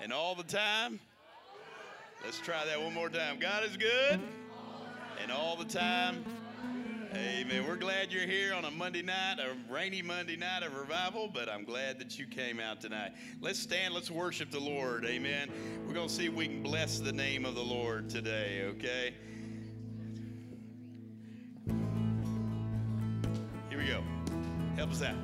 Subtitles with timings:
[0.00, 1.00] and all the time.
[2.24, 3.38] Let's try that one more time.
[3.38, 4.20] God is good
[5.22, 6.24] and all the time.
[7.14, 7.66] Amen.
[7.66, 11.48] We're glad you're here on a Monday night, a rainy Monday night of revival, but
[11.48, 13.12] I'm glad that you came out tonight.
[13.40, 15.06] Let's stand, let's worship the Lord.
[15.06, 15.50] Amen.
[15.86, 19.14] We're going to see if we can bless the name of the Lord today, okay?
[23.70, 24.02] Here we go.
[24.76, 25.16] Help us out.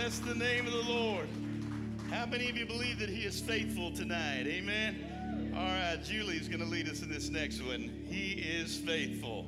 [0.00, 1.28] Bless the name of the Lord.
[2.10, 4.46] How many of you believe that He is faithful tonight?
[4.46, 5.52] Amen.
[5.54, 7.90] All right, Julie's going to lead us in this next one.
[8.08, 9.46] He is faithful.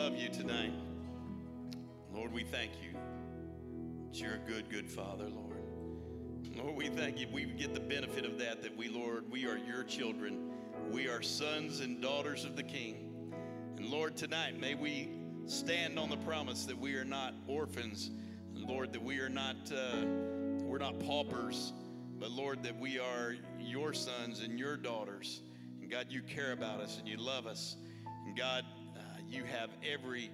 [0.00, 0.72] Love you tonight.
[2.10, 2.98] Lord, we thank you
[4.14, 5.62] you're a good, good Father, Lord.
[6.56, 7.26] Lord, we thank you.
[7.30, 10.50] We get the benefit of that, that we, Lord, we are your children.
[10.90, 13.32] We are sons and daughters of the King.
[13.76, 15.10] And Lord, tonight, may we
[15.44, 18.10] stand on the promise that we are not orphans.
[18.54, 20.06] Lord, that we are not, uh,
[20.62, 21.74] we're not paupers,
[22.18, 25.42] but Lord, that we are your sons and your daughters.
[25.82, 27.76] And God, you care about us and you love us.
[28.26, 28.64] And God,
[29.30, 30.30] you have every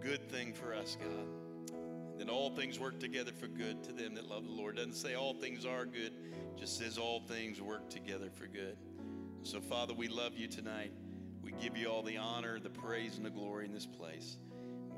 [0.00, 1.76] good thing for us, God.
[2.18, 4.76] That all things work together for good to them that love the Lord.
[4.76, 6.12] Doesn't say all things are good,
[6.56, 8.76] just says all things work together for good.
[9.42, 10.92] So, Father, we love you tonight.
[11.42, 14.36] We give you all the honor, the praise, and the glory in this place.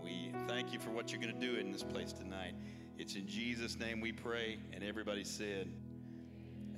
[0.02, 2.54] We thank you for what you're going to do in this place tonight.
[2.98, 5.68] It's in Jesus' name we pray, and everybody said,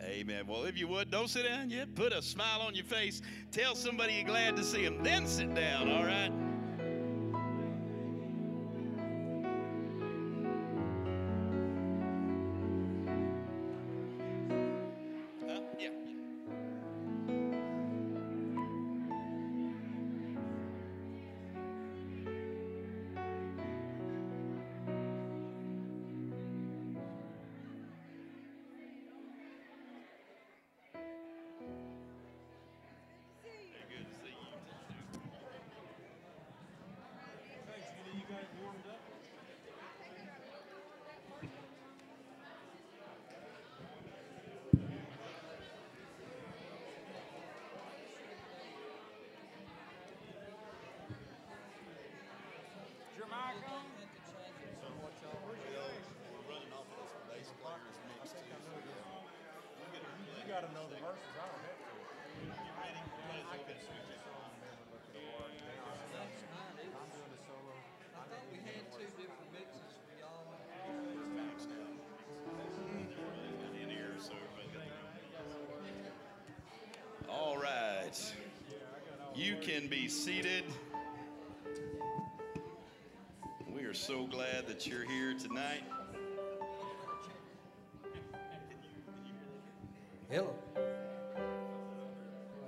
[0.02, 0.48] Amen.
[0.48, 1.94] Well, if you would, don't sit down yet.
[1.94, 3.22] Put a smile on your face.
[3.52, 5.02] Tell somebody you're glad to see them.
[5.04, 6.32] Then sit down, all right?
[78.12, 78.34] Right.
[79.34, 80.64] You can be seated.
[83.74, 85.82] We are so glad that you're here tonight.
[90.30, 90.54] Hello.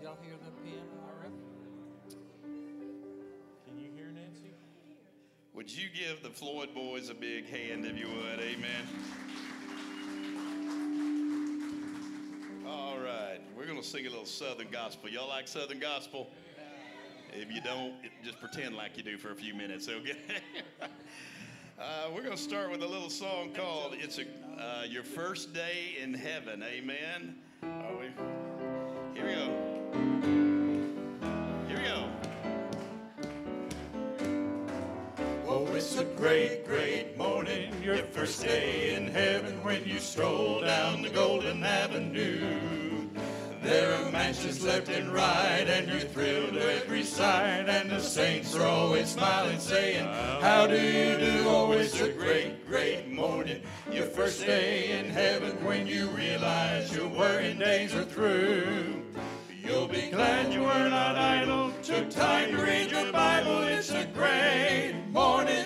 [0.03, 1.35] Y'all hear the piano already?
[3.67, 4.51] Can you hear Nancy?
[5.55, 8.34] Would you give the Floyd boys a big hand if you would?
[13.85, 15.11] To sing a little Southern gospel.
[15.11, 16.29] Y'all like Southern gospel?
[17.35, 17.93] If you don't,
[18.25, 20.17] just pretend like you do for a few minutes, okay?
[21.79, 24.25] uh, we're going to start with a little song called "It's a
[24.59, 27.37] uh, Your First Day in Heaven." Amen.
[45.19, 50.07] And you're thrilled every side, and the saints are always smiling, saying,
[50.41, 51.45] How do you do?
[51.47, 57.09] Oh, it's a great, great morning, your first day in heaven when you realize your
[57.09, 59.03] worrying days are through.
[59.65, 63.63] You'll be glad you were not idle, took time to read your Bible.
[63.63, 65.64] It's a great morning.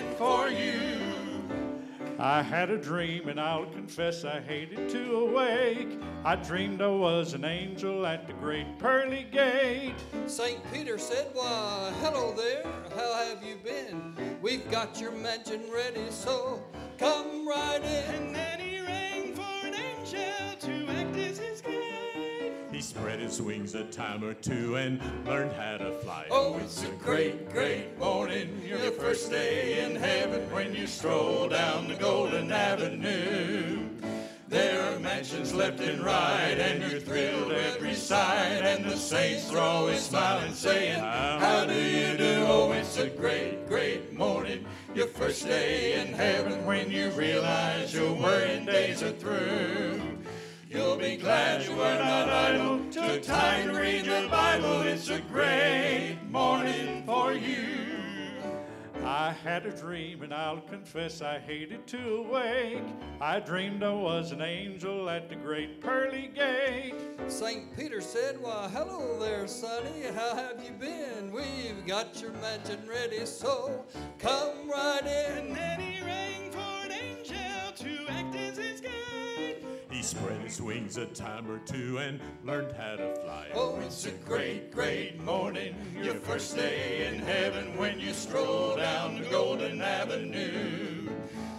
[2.21, 5.97] I had a dream, and I'll confess I hated to awake.
[6.25, 9.95] I dreamed I was an angel at the great pearly gate.
[10.27, 10.59] St.
[10.73, 14.37] Peter said, Why, hello there, how have you been?
[14.41, 16.61] We've got your mansion ready, so
[16.97, 18.15] come right in.
[18.15, 20.19] And then he rang for an angel
[20.59, 20.88] to
[22.79, 26.27] He spread his wings a time or two and learned how to fly.
[26.31, 31.89] Oh, it's a great, great morning, your first day in heaven when you stroll down
[31.89, 33.85] the Golden Avenue.
[34.47, 39.59] There are mansions left and right, and you're thrilled every side, and the saints are
[39.59, 42.45] always smiling, saying, How do you do?
[42.47, 44.65] Oh, it's a great, great morning,
[44.95, 50.01] your first day in heaven when you realize your worrying days are through.
[50.69, 52.29] You'll be glad you were not
[53.21, 54.81] time to read your Bible.
[54.81, 57.65] It's a great morning for you.
[59.03, 62.83] I had a dream, and I'll confess I hated to awake.
[63.19, 66.93] I dreamed I was an angel at the great pearly gate.
[67.27, 67.75] St.
[67.75, 71.31] Peter said, Why, hello there, sonny, how have you been?
[71.31, 73.85] We've got your mansion ready, so
[74.17, 75.37] come right in.
[75.47, 76.01] And then he
[80.09, 83.45] spread his wings a time or two and learned how to fly.
[83.53, 89.21] Oh, it's a great, great morning, your first day in heaven when you stroll down
[89.21, 91.09] the Golden Avenue.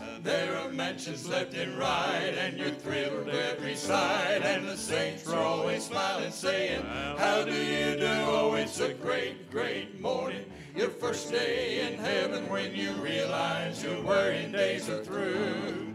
[0.03, 4.43] Uh, there are mansions left and right, and you're thrilled every side.
[4.43, 6.83] And the saints are always smiling, saying,
[7.19, 8.09] How do you do?
[8.27, 10.45] Oh, it's a great, great morning.
[10.75, 15.90] Your first day in heaven when you realize your worrying days are through.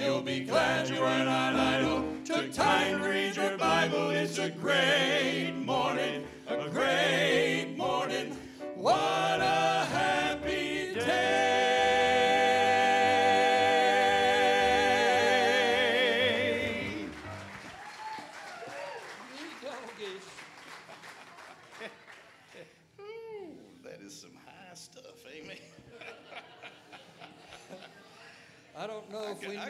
[0.00, 2.04] You'll be glad you were not idle.
[2.24, 4.10] Took time to read your Bible.
[4.10, 8.36] It's a great morning, a great morning.
[8.76, 10.27] What a happy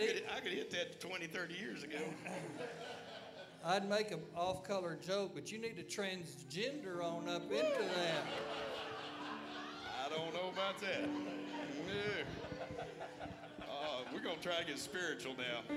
[0.03, 1.99] I could, I, could, hit that 20, 30 years ago.
[3.65, 7.61] I'd make an off-color joke, but you need to transgender on up into
[7.97, 8.25] that.
[10.05, 11.09] I don't know about that.
[13.63, 15.77] Uh, we're going to try to get spiritual now.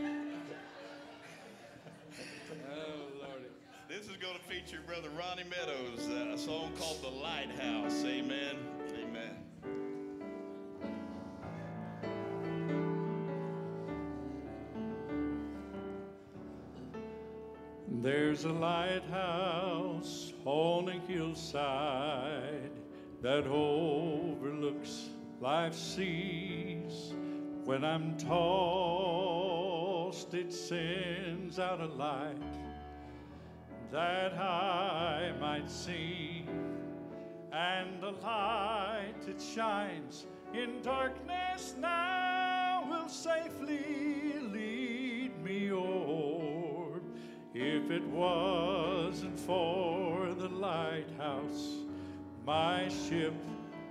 [2.72, 3.46] Oh lordy.
[3.90, 8.04] This is going to feature Brother Ronnie Meadows, uh, a song called The Lighthouse.
[8.06, 8.56] Amen.
[8.94, 9.51] Amen.
[18.02, 22.72] There's a lighthouse on a hillside
[23.22, 27.14] that overlooks life's seas.
[27.64, 28.34] When I'm tossed,
[30.34, 32.42] it sends out a light
[33.92, 36.46] that I might see.
[37.54, 44.31] And the light it shines in darkness now will safely
[47.54, 51.80] If it wasn't for the lighthouse,
[52.46, 53.34] my ship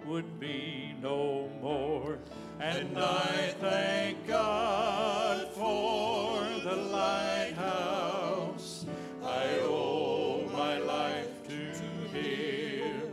[0.07, 2.17] would be no more.
[2.59, 8.87] And I thank God for the lighthouse.
[9.23, 11.73] I owe my life to
[12.17, 13.13] Him.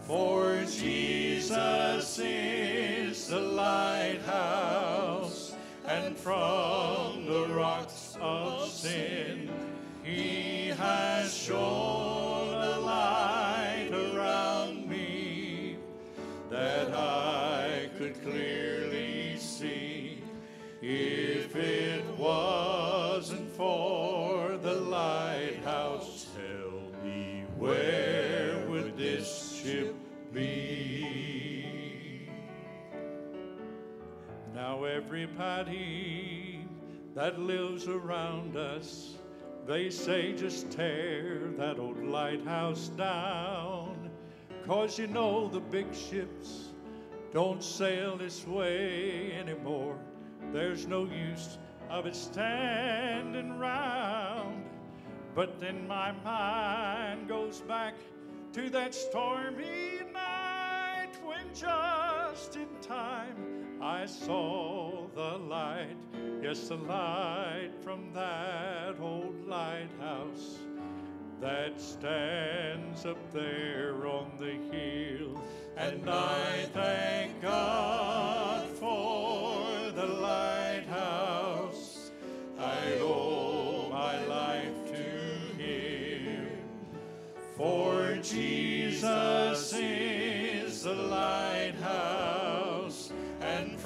[0.00, 5.54] For Jesus is the lighthouse,
[5.86, 9.17] and from the rocks of sin,
[11.48, 15.78] shone a light around me
[16.50, 20.22] that I could clearly see.
[20.82, 29.96] If it wasn't for the lighthouse, tell me where would this ship
[30.34, 32.28] be?
[34.54, 36.66] Now everybody
[37.14, 39.17] that lives around us,
[39.68, 44.10] they say just tear that old lighthouse down.
[44.66, 46.72] Cause you know the big ships
[47.34, 49.98] don't sail this way anymore.
[50.54, 51.58] There's no use
[51.90, 54.64] of it standing round.
[55.34, 57.94] But then my mind goes back
[58.54, 65.96] to that stormy night when just in time I saw the light.
[66.42, 70.58] Yes, the light from that old lighthouse
[71.40, 75.40] that stands up there on the hill.
[75.76, 82.10] And I thank God for the lighthouse.
[82.58, 86.48] I owe my life to Him.
[87.56, 92.37] For Jesus is the lighthouse,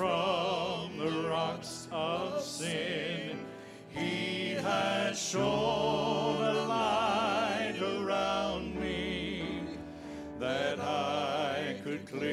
[0.02, 3.38] from the rocks of sin,
[3.90, 9.62] He has shone a light around me
[10.40, 12.31] that I could clearly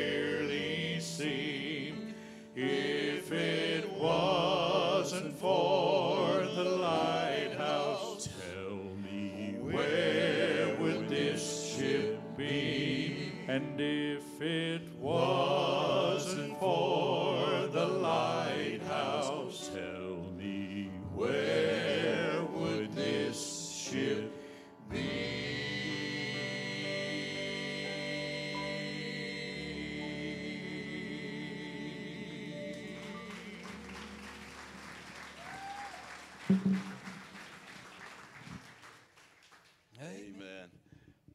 [36.52, 36.66] Amen.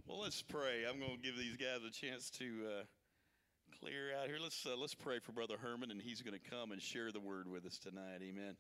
[0.09, 0.85] Well, let's pray.
[0.91, 2.83] I'm going to give these guys a chance to uh,
[3.79, 4.39] clear out here.
[4.43, 7.21] Let's uh, let's pray for Brother Herman, and he's going to come and share the
[7.21, 8.23] word with us tonight.
[8.23, 8.57] Amen.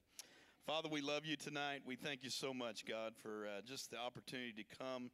[0.64, 1.80] Father, we love you tonight.
[1.84, 5.10] We thank you so much, God, for uh, just the opportunity to come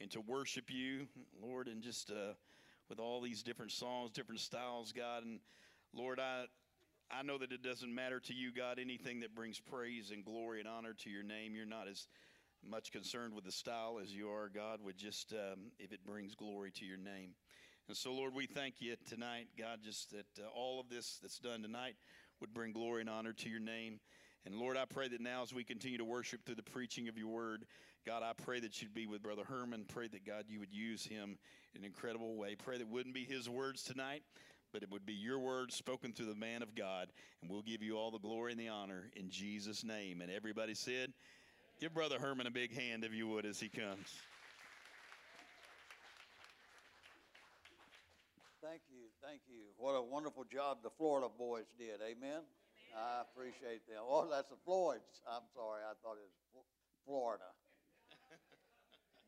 [0.00, 1.08] and to worship you,
[1.42, 2.34] Lord, and just uh,
[2.88, 5.24] with all these different songs, different styles, God.
[5.24, 5.40] And
[5.92, 6.44] Lord, I
[7.16, 10.58] I know that it doesn't matter to you, God, anything that brings praise and glory
[10.58, 11.54] and honor to your name.
[11.54, 12.08] You're not as
[12.68, 16.34] much concerned with the style as you are, God, with just um, if it brings
[16.34, 17.30] glory to your name.
[17.86, 21.38] And so, Lord, we thank you tonight, God, just that uh, all of this that's
[21.38, 21.94] done tonight
[22.40, 24.00] would bring glory and honor to your name.
[24.44, 27.16] And Lord, I pray that now as we continue to worship through the preaching of
[27.16, 27.64] your word,
[28.04, 29.84] God, I pray that you'd be with Brother Herman.
[29.86, 31.38] Pray that, God, you would use him
[31.74, 32.54] in an incredible way.
[32.54, 34.22] Pray that wouldn't be his words tonight,
[34.74, 37.06] but it would be your words spoken through the man of God.
[37.40, 40.20] And we'll give you all the glory and the honor in Jesus' name.
[40.20, 41.14] And everybody said,
[41.80, 44.10] Give Brother Herman a big hand, if you would, as he comes.
[48.60, 49.70] Thank you, thank you.
[49.78, 52.02] What a wonderful job the Florida boys did.
[52.02, 52.42] Amen.
[52.98, 54.02] I appreciate them.
[54.02, 55.22] Oh, that's the Floyds.
[55.22, 56.66] I'm sorry, I thought it was
[57.06, 57.46] Florida.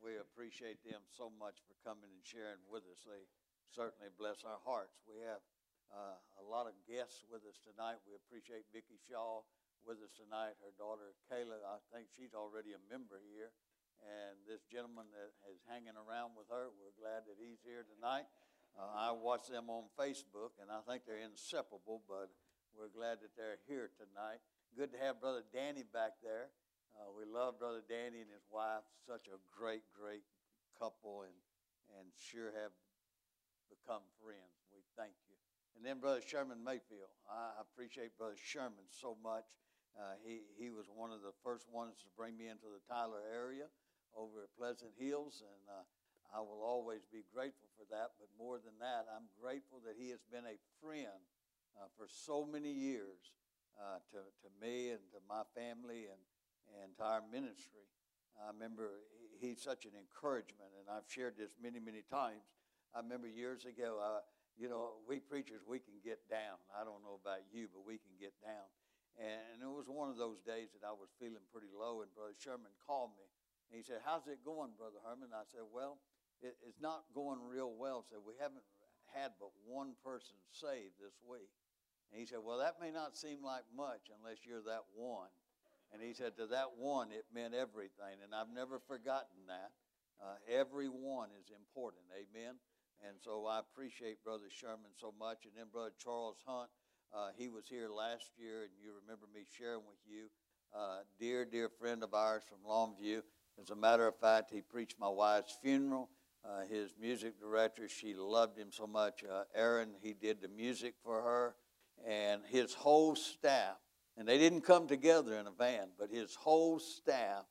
[0.03, 3.07] we appreciate them so much for coming and sharing with us.
[3.07, 3.23] They
[3.72, 5.02] certainly bless our hearts.
[5.07, 5.42] We have
[5.90, 8.02] uh, a lot of guests with us tonight.
[8.07, 9.46] We appreciate Vicki Shaw
[9.87, 10.59] with us tonight.
[10.62, 13.55] Her daughter Kayla, I think she's already a member here.
[14.02, 18.29] And this gentleman that is hanging around with her, we're glad that he's here tonight.
[18.76, 22.29] Uh, I watch them on Facebook, and I think they're inseparable, but
[22.76, 24.44] we're glad that they're here tonight.
[24.76, 26.52] Good to have Brother Danny back there.
[26.92, 28.85] Uh, we love Brother Danny and his wife.
[29.09, 30.29] Such a great, great
[30.76, 31.37] couple, and,
[31.96, 32.76] and sure have
[33.68, 34.57] become friends.
[34.72, 35.37] We thank you.
[35.76, 37.12] And then Brother Sherman Mayfield.
[37.29, 39.44] I appreciate Brother Sherman so much.
[39.96, 43.24] Uh, he, he was one of the first ones to bring me into the Tyler
[43.33, 43.68] area
[44.16, 45.85] over at Pleasant Hills, and uh,
[46.33, 48.16] I will always be grateful for that.
[48.20, 51.20] But more than that, I'm grateful that he has been a friend
[51.76, 53.37] uh, for so many years
[53.76, 56.20] uh, to, to me and to my family and,
[56.81, 57.85] and to our ministry.
[58.40, 62.44] I remember he, he's such an encouragement, and I've shared this many, many times.
[62.97, 64.25] I remember years ago, uh,
[64.57, 66.57] you know, we preachers, we can get down.
[66.73, 68.65] I don't know about you, but we can get down.
[69.21, 72.33] And it was one of those days that I was feeling pretty low, and Brother
[72.41, 73.29] Sherman called me.
[73.69, 75.37] And he said, How's it going, Brother Herman?
[75.37, 76.01] I said, Well,
[76.41, 78.01] it, it's not going real well.
[78.09, 78.65] So we haven't
[79.13, 81.53] had but one person saved this week.
[82.09, 85.33] And he said, Well, that may not seem like much unless you're that one.
[85.93, 88.25] And he said, To that one, it meant everything.
[88.25, 89.77] And I've never forgotten that.
[90.17, 92.09] Uh, every one is important.
[92.17, 92.57] Amen.
[93.05, 95.45] And so I appreciate Brother Sherman so much.
[95.45, 96.71] And then Brother Charles Hunt,
[97.15, 100.29] uh, he was here last year, and you remember me sharing with you.
[100.75, 103.23] Uh, dear, dear friend of ours from Longview.
[103.61, 106.11] As a matter of fact, he preached my wife's funeral.
[106.45, 109.25] Uh, his music director, she loved him so much.
[109.25, 111.55] Uh, Aaron, he did the music for her,
[112.07, 113.77] and his whole staff.
[114.17, 117.45] And they didn't come together in a van, but his whole staff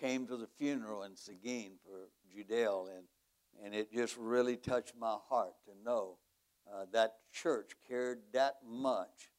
[0.00, 3.06] came to the funeral in Seguin for Judell, and
[3.64, 6.18] and it just really touched my heart to know
[6.72, 9.30] uh, that church cared that much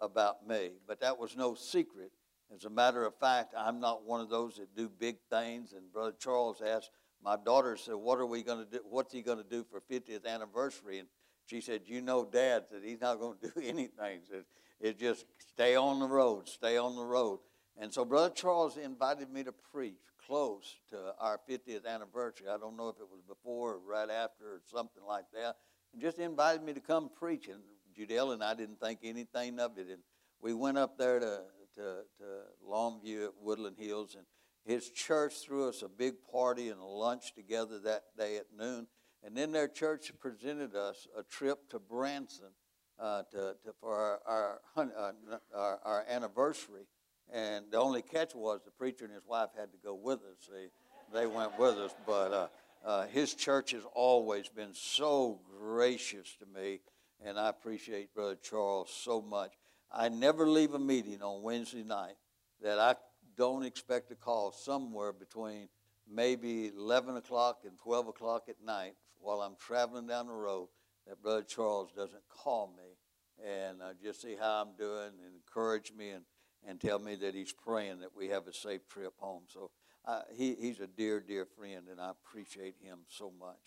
[0.00, 0.72] about me.
[0.86, 2.12] But that was no secret.
[2.54, 5.72] As a matter of fact, I'm not one of those that do big things.
[5.72, 6.90] And Brother Charles asked
[7.24, 8.80] my daughter, said, "What are we going to do?
[8.84, 11.08] What's he going to do for 50th anniversary?" And
[11.46, 14.20] she said, "You know, Dad, said he's not going to do anything.
[14.28, 14.44] Said,
[14.80, 17.38] it just stay on the road, stay on the road."
[17.78, 22.48] And so Brother Charles invited me to preach close to our 50th anniversary.
[22.48, 25.56] I don't know if it was before or right after or something like that.
[25.92, 27.48] And just invited me to come preach.
[27.48, 27.62] And
[27.96, 29.88] Judell and I didn't think anything of it.
[29.88, 30.02] And
[30.40, 31.42] we went up there to,
[31.76, 31.82] to,
[32.18, 32.24] to
[32.68, 34.14] Longview at Woodland Hills.
[34.16, 34.24] And
[34.64, 38.86] his church threw us a big party and a lunch together that day at noon.
[39.24, 42.50] And then their church presented us a trip to Branson
[42.98, 45.12] uh, to, to, for our, our, uh,
[45.54, 46.86] our, our anniversary.
[47.30, 50.48] And the only catch was the preacher and his wife had to go with us.
[50.52, 52.48] They, they went with us, but uh,
[52.84, 56.80] uh, his church has always been so gracious to me,
[57.24, 59.52] and I appreciate Brother Charles so much.
[59.90, 62.16] I never leave a meeting on Wednesday night
[62.62, 62.96] that I
[63.36, 65.68] don't expect a call somewhere between
[66.10, 70.68] maybe 11 o'clock and 12 o'clock at night while I'm traveling down the road
[71.06, 72.96] that Brother Charles doesn't call me
[73.44, 76.24] and uh, just see how I'm doing and encourage me and
[76.66, 79.42] and tell me that he's praying that we have a safe trip home.
[79.48, 79.70] So
[80.06, 83.58] uh, he, he's a dear, dear friend, and I appreciate him so much.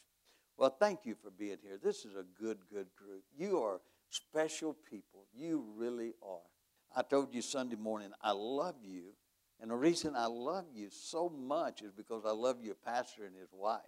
[0.57, 1.77] Well, thank you for being here.
[1.81, 3.23] This is a good, good group.
[3.37, 5.25] You are special people.
[5.33, 6.39] You really are.
[6.95, 9.13] I told you Sunday morning, I love you.
[9.61, 13.35] And the reason I love you so much is because I love your pastor and
[13.35, 13.81] his wife.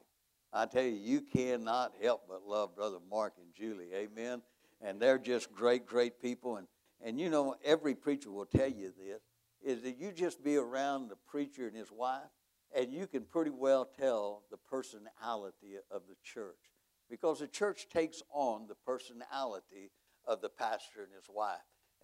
[0.51, 3.89] I tell you, you cannot help but love Brother Mark and Julie.
[3.93, 4.41] Amen.
[4.81, 6.57] And they're just great, great people.
[6.57, 6.67] And
[7.03, 9.21] and you know, every preacher will tell you this.
[9.63, 12.29] is that you just be around the preacher and his wife,
[12.75, 16.71] and you can pretty well tell the personality of the church
[17.09, 19.91] because the church takes on the personality
[20.25, 21.57] of the pastor and his wife.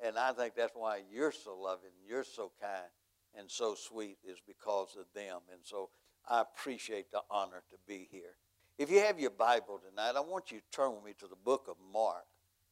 [0.04, 2.90] And I think that's why you're so loving, you're so kind,
[3.38, 5.40] and so sweet is because of them.
[5.52, 5.90] And so
[6.28, 8.36] I appreciate the honor to be here.
[8.78, 11.36] If you have your Bible tonight, I want you to turn with me to the
[11.36, 12.26] book of Mark.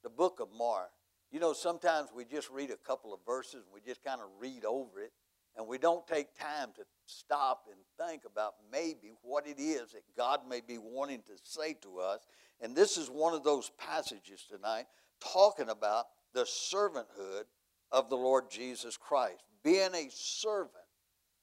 [0.03, 0.89] The book of Mark.
[1.31, 4.27] You know, sometimes we just read a couple of verses and we just kind of
[4.39, 5.11] read over it,
[5.55, 10.03] and we don't take time to stop and think about maybe what it is that
[10.15, 12.19] God may be wanting to say to us.
[12.61, 14.85] And this is one of those passages tonight
[15.19, 17.43] talking about the servanthood
[17.91, 20.71] of the Lord Jesus Christ, being a servant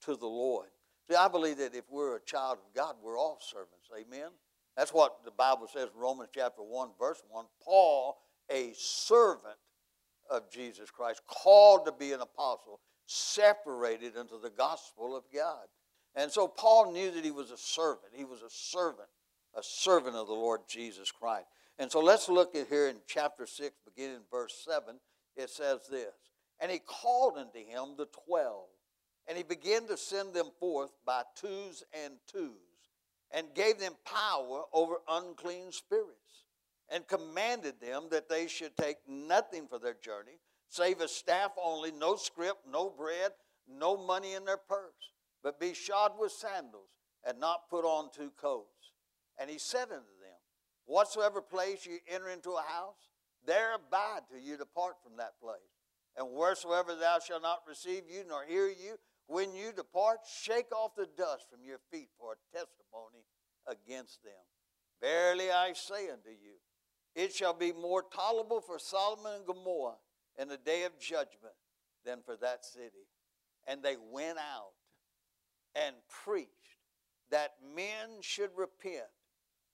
[0.05, 0.69] to the Lord.
[1.09, 3.89] See, I believe that if we're a child of God, we're all servants.
[3.93, 4.29] Amen.
[4.75, 7.45] That's what the Bible says, in Romans chapter 1, verse 1.
[7.63, 8.17] Paul,
[8.49, 9.57] a servant
[10.29, 15.65] of Jesus Christ, called to be an apostle, separated into the gospel of God.
[16.15, 18.13] And so Paul knew that he was a servant.
[18.13, 19.09] He was a servant,
[19.55, 21.47] a servant of the Lord Jesus Christ.
[21.77, 24.99] And so let's look at here in chapter 6, beginning in verse 7.
[25.37, 26.13] It says this
[26.59, 28.67] And he called unto him the twelve,
[29.27, 32.51] and he began to send them forth by twos and twos,
[33.31, 36.18] and gave them power over unclean spirits,
[36.91, 41.91] and commanded them that they should take nothing for their journey, save a staff only,
[41.91, 43.31] no scrip, no bread,
[43.67, 46.89] no money in their purse, but be shod with sandals,
[47.27, 48.93] and not put on two coats.
[49.39, 50.39] And he said unto them,
[50.85, 53.09] Whatsoever place you enter into a house,
[53.45, 55.59] there abide till you depart from that place.
[56.17, 58.97] And wheresoever thou shalt not receive you nor hear you,
[59.27, 63.23] when you depart, shake off the dust from your feet for a testimony
[63.67, 64.33] against them.
[64.99, 66.57] Verily I say unto you,
[67.15, 69.95] it shall be more tolerable for Sodom and Gomorrah
[70.37, 71.53] in the day of judgment
[72.05, 73.07] than for that city.
[73.67, 74.71] And they went out
[75.75, 76.49] and preached
[77.31, 79.09] that men should repent.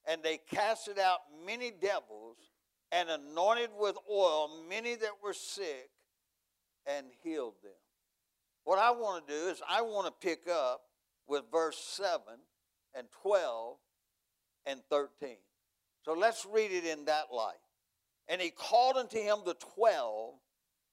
[0.08, 2.38] And they casted out many devils
[2.92, 5.90] and anointed with oil many that were sick
[6.86, 7.72] and healed them.
[8.64, 10.82] What I want to do is I want to pick up
[11.28, 12.20] with verse 7
[12.96, 13.78] and 12
[14.66, 15.38] and 13.
[16.06, 17.56] So let's read it in that light.
[18.28, 20.36] And he called unto him the twelve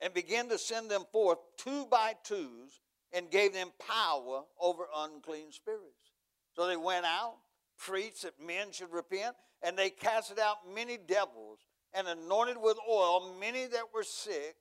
[0.00, 2.80] and began to send them forth two by twos
[3.12, 6.12] and gave them power over unclean spirits.
[6.56, 7.36] So they went out,
[7.78, 11.58] preached that men should repent, and they casted out many devils
[11.92, 14.56] and anointed with oil many that were sick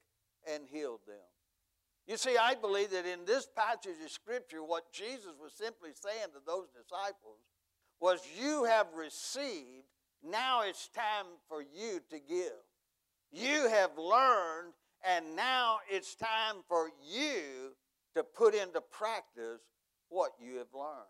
[0.53, 1.15] and healed them.
[2.07, 6.27] You see, I believe that in this passage of Scripture, what Jesus was simply saying
[6.33, 7.39] to those disciples
[8.01, 9.87] was, You have received,
[10.23, 12.51] now it's time for you to give.
[13.31, 14.73] You have learned,
[15.07, 17.73] and now it's time for you
[18.15, 19.61] to put into practice
[20.09, 21.07] what you have learned.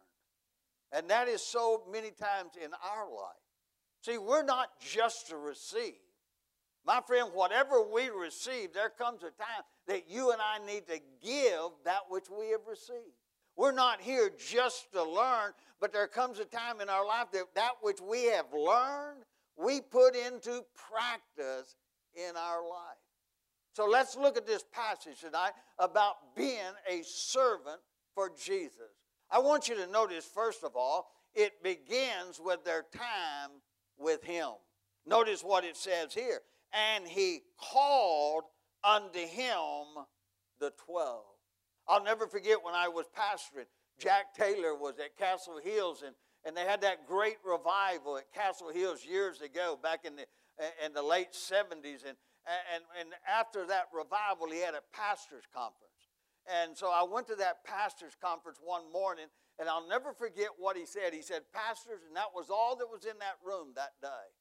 [0.91, 3.35] And that is so many times in our life.
[4.01, 5.99] See, we're not just to receive.
[6.85, 10.99] My friend, whatever we receive, there comes a time that you and I need to
[11.23, 12.97] give that which we have received.
[13.55, 17.53] We're not here just to learn, but there comes a time in our life that
[17.55, 19.23] that which we have learned,
[19.57, 21.75] we put into practice
[22.15, 22.97] in our life.
[23.73, 26.59] So let's look at this passage tonight about being
[26.89, 27.79] a servant
[28.13, 28.91] for Jesus.
[29.29, 33.51] I want you to notice, first of all, it begins with their time
[33.97, 34.49] with Him.
[35.05, 36.41] Notice what it says here.
[36.73, 38.43] And He called
[38.83, 40.05] unto Him
[40.59, 41.23] the twelve.
[41.91, 43.65] I'll never forget when I was pastoring.
[43.99, 48.69] Jack Taylor was at Castle Hills, and, and they had that great revival at Castle
[48.69, 50.25] Hills years ago, back in the
[50.85, 52.05] in the late 70s.
[52.07, 52.15] And,
[52.47, 55.91] and, and after that revival, he had a pastor's conference.
[56.47, 59.27] And so I went to that pastor's conference one morning,
[59.59, 61.13] and I'll never forget what he said.
[61.13, 64.31] He said, Pastors, and that was all that was in that room that day,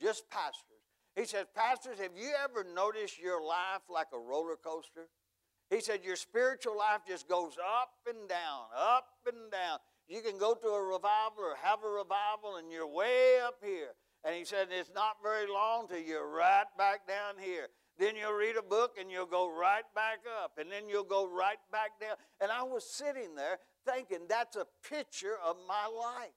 [0.00, 0.82] just pastors.
[1.14, 5.08] He said, Pastors, have you ever noticed your life like a roller coaster?
[5.70, 9.78] He said, Your spiritual life just goes up and down, up and down.
[10.08, 13.90] You can go to a revival or have a revival, and you're way up here.
[14.24, 17.68] And he said, It's not very long till you're right back down here.
[17.98, 21.26] Then you'll read a book and you'll go right back up, and then you'll go
[21.26, 22.16] right back down.
[22.40, 26.34] And I was sitting there thinking, That's a picture of my life.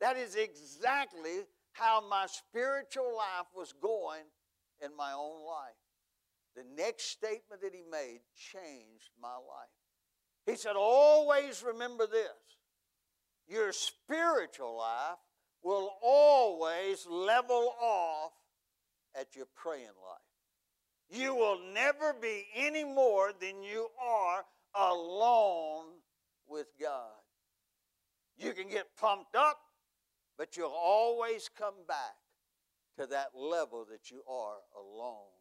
[0.00, 4.24] That is exactly how my spiritual life was going
[4.84, 5.83] in my own life.
[6.56, 9.74] The next statement that he made changed my life.
[10.46, 12.28] He said, Always remember this
[13.46, 15.18] your spiritual life
[15.62, 18.32] will always level off
[19.18, 20.20] at your praying life.
[21.10, 25.86] You will never be any more than you are alone
[26.48, 27.10] with God.
[28.36, 29.58] You can get pumped up,
[30.36, 32.16] but you'll always come back
[32.98, 35.33] to that level that you are alone.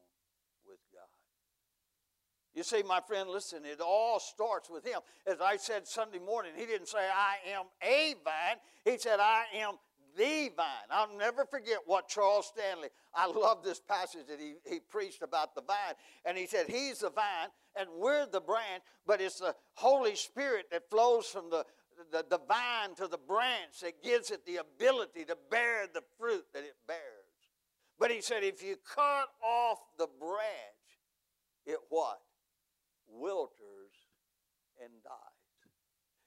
[2.54, 5.00] You see, my friend, listen, it all starts with Him.
[5.26, 8.58] As I said Sunday morning, He didn't say, I am a vine.
[8.86, 9.74] He said, I am
[10.16, 10.90] the vine.
[10.90, 15.56] I'll never forget what Charles Stanley, I love this passage that he, he preached about
[15.56, 15.96] the vine.
[16.26, 20.66] And he said, He's the vine and we're the branch, but it's the Holy Spirit
[20.72, 21.66] that flows from the,
[22.12, 26.46] the, the vine to the branch that gives it the ability to bear the fruit
[26.54, 27.00] that it bears.
[28.00, 30.44] But he said, if you cut off the branch,
[31.66, 32.20] it what?
[33.14, 33.94] Wilters
[34.82, 35.34] and dies.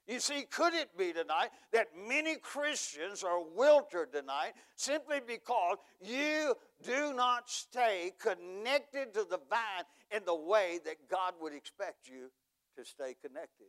[0.07, 6.55] You see, could it be tonight that many Christians are wilted tonight simply because you
[6.81, 9.83] do not stay connected to the vine
[10.15, 12.31] in the way that God would expect you
[12.77, 13.67] to stay connected?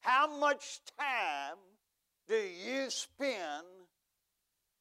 [0.00, 1.56] How much time
[2.26, 3.64] do you spend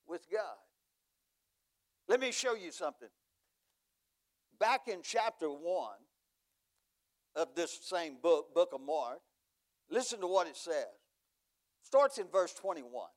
[0.08, 0.58] with God?
[2.08, 3.10] Let me show you something.
[4.60, 5.60] Back in chapter 1
[7.36, 9.20] of this same book, Book of Mark,
[9.90, 10.88] listen to what it says.
[11.82, 13.08] Starts in verse 21.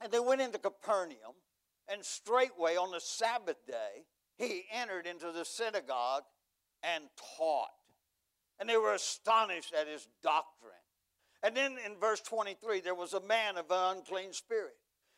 [0.00, 1.34] And they went into Capernaum,
[1.88, 4.04] and straightway on the Sabbath day,
[4.36, 6.24] he entered into the synagogue
[6.82, 7.04] and
[7.38, 7.70] taught.
[8.58, 10.72] And they were astonished at his doctrine.
[11.42, 14.74] And then in verse 23, there was a man of an unclean spirit.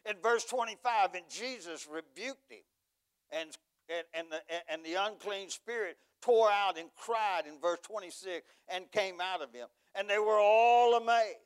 [0.09, 2.59] In verse 25, and Jesus rebuked him,
[3.33, 3.51] and,
[3.89, 4.41] and, and, the,
[4.73, 9.53] and the unclean spirit tore out and cried in verse 26 and came out of
[9.53, 9.69] him.
[9.95, 11.39] And they were all amazed.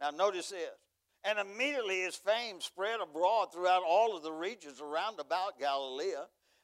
[0.00, 0.70] Now, notice this.
[1.24, 6.12] And immediately his fame spread abroad throughout all of the regions around about Galilee.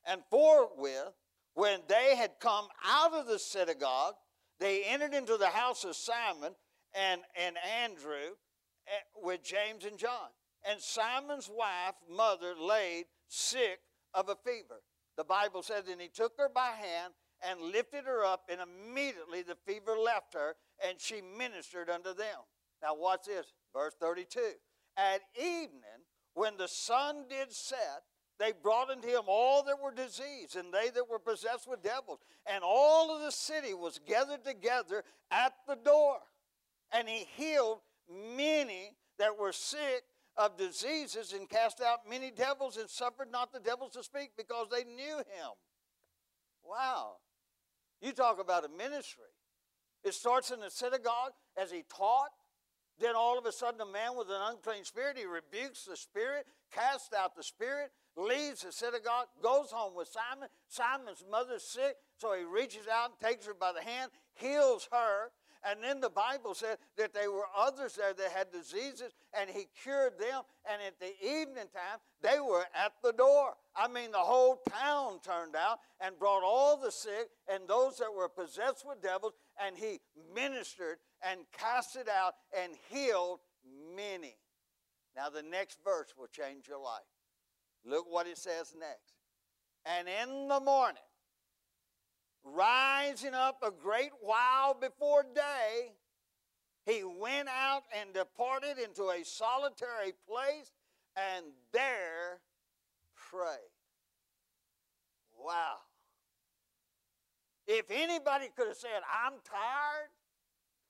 [0.07, 1.13] And forthwith,
[1.55, 4.15] when they had come out of the synagogue,
[4.59, 6.55] they entered into the house of Simon
[6.95, 8.37] and, and Andrew
[8.87, 10.29] eh, with James and John.
[10.69, 13.81] And Simon's wife, mother, laid sick
[14.13, 14.83] of a fever.
[15.17, 17.15] The Bible says, and he took her by hand
[17.49, 22.38] and lifted her up, and immediately the fever left her, and she ministered unto them.
[22.82, 24.41] Now, watch this, verse 32.
[24.97, 28.03] At evening, when the sun did set,
[28.38, 32.20] they brought unto him all that were diseased, and they that were possessed with devils.
[32.47, 36.16] And all of the city was gathered together at the door.
[36.93, 37.80] And he healed
[38.36, 40.05] many that were sick
[40.36, 44.68] of diseases, and cast out many devils, and suffered not the devils to speak, because
[44.70, 45.53] they knew him.
[46.64, 47.16] Wow.
[48.01, 49.24] You talk about a ministry.
[50.05, 52.30] It starts in the synagogue as he taught.
[52.98, 56.44] Then all of a sudden, a man with an unclean spirit, he rebukes the spirit,
[56.70, 60.48] casts out the spirit, leaves the synagogue, goes home with Simon.
[60.68, 65.30] Simon's mother's sick, so he reaches out and takes her by the hand, heals her.
[65.69, 69.67] And then the Bible said that there were others there that had diseases, and he
[69.83, 70.43] cured them.
[70.71, 73.55] And at the evening time, they were at the door.
[73.77, 78.13] I mean, the whole town turned out and brought all the sick and those that
[78.15, 80.01] were possessed with devils, and he
[80.35, 83.41] ministered and cast it out and healed
[83.95, 84.37] many.
[85.15, 87.03] Now, the next verse will change your life.
[87.85, 89.15] Look what it says next.
[89.85, 91.03] And in the morning,
[92.45, 95.93] rising up a great while before day,
[96.86, 100.72] he went out and departed into a solitary place
[101.16, 102.41] and there
[103.14, 103.59] prayed.
[105.38, 105.76] Wow.
[107.66, 110.11] If anybody could have said, I'm tired,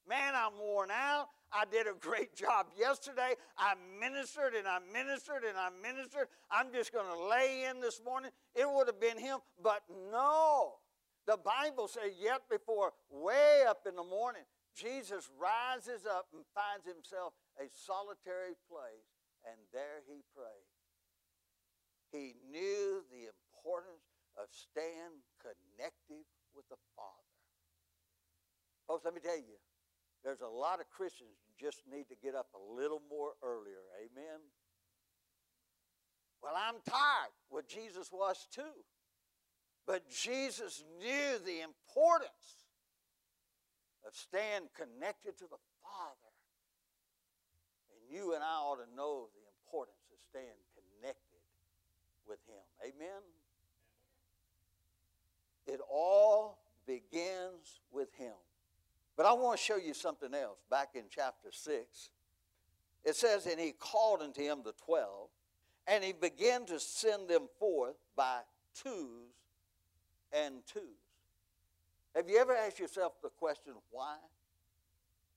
[0.08, 3.34] man, I'm worn out, I did a great job yesterday.
[3.58, 6.28] I ministered and I ministered and I ministered.
[6.50, 8.30] I'm just going to lay in this morning.
[8.54, 9.38] It would have been him.
[9.62, 9.82] But
[10.12, 10.74] no.
[11.30, 14.42] The Bible says, yet before, way up in the morning,
[14.74, 19.14] Jesus rises up and finds himself a solitary place,
[19.46, 20.74] and there he prayed.
[22.10, 27.30] He knew the importance of staying connected with the Father.
[28.90, 29.54] Folks, let me tell you,
[30.26, 33.86] there's a lot of Christians who just need to get up a little more earlier.
[34.02, 34.42] Amen?
[36.42, 37.30] Well, I'm tired.
[37.54, 38.82] Well, Jesus was too.
[39.90, 42.68] But Jesus knew the importance
[44.06, 46.30] of staying connected to the Father.
[47.90, 51.42] And you and I ought to know the importance of staying connected
[52.24, 52.62] with Him.
[52.94, 53.20] Amen?
[55.66, 58.36] It all begins with Him.
[59.16, 62.10] But I want to show you something else back in chapter 6.
[63.04, 65.30] It says, And he called unto him the twelve,
[65.88, 69.39] and he began to send them forth by twos
[70.32, 70.82] and twos.
[72.14, 74.16] Have you ever asked yourself the question, why?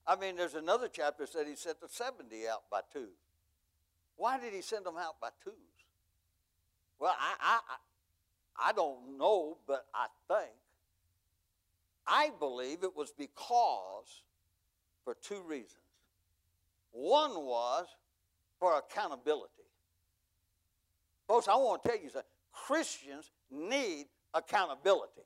[0.06, 3.08] I mean, there's another chapter that said he sent the 70 out by twos.
[4.16, 5.54] Why did he send them out by twos?
[7.00, 10.52] Well, I, I, I, I don't know, but I think,
[12.06, 14.24] I believe it was because
[15.04, 15.78] for two reasons.
[16.91, 17.88] One was
[18.60, 19.52] for accountability.
[21.28, 22.30] Folks, I want to tell you something.
[22.52, 25.22] Christians need accountability.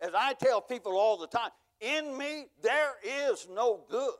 [0.00, 4.14] As I tell people all the time, in me there is no good.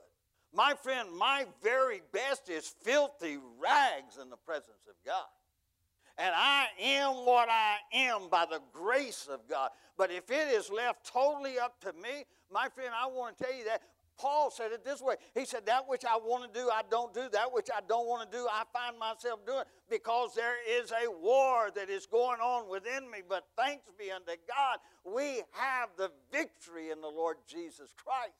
[0.54, 5.24] My friend, my very best is filthy rags in the presence of God.
[6.18, 9.70] And I am what I am by the grace of God.
[9.96, 13.54] But if it is left totally up to me, my friend, I want to tell
[13.54, 13.80] you that
[14.22, 15.16] Paul said it this way.
[15.34, 17.28] He said, That which I want to do, I don't do.
[17.32, 21.10] That which I don't want to do, I find myself doing because there is a
[21.10, 23.18] war that is going on within me.
[23.28, 28.38] But thanks be unto God, we have the victory in the Lord Jesus Christ.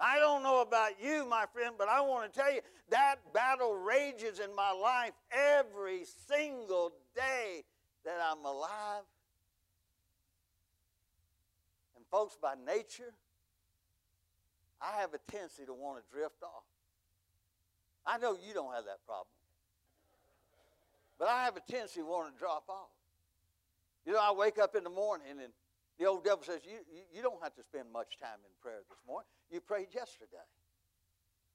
[0.00, 3.74] I don't know about you, my friend, but I want to tell you that battle
[3.76, 7.62] rages in my life every single day
[8.04, 9.04] that I'm alive.
[11.94, 13.12] And, folks, by nature,
[14.80, 16.64] I have a tendency to want to drift off.
[18.06, 19.28] I know you don't have that problem.
[21.18, 22.88] But I have a tendency to want to drop off.
[24.06, 25.52] You know, I wake up in the morning and
[25.98, 28.80] the old devil says, you, you, you don't have to spend much time in prayer
[28.88, 29.28] this morning.
[29.50, 30.48] You prayed yesterday.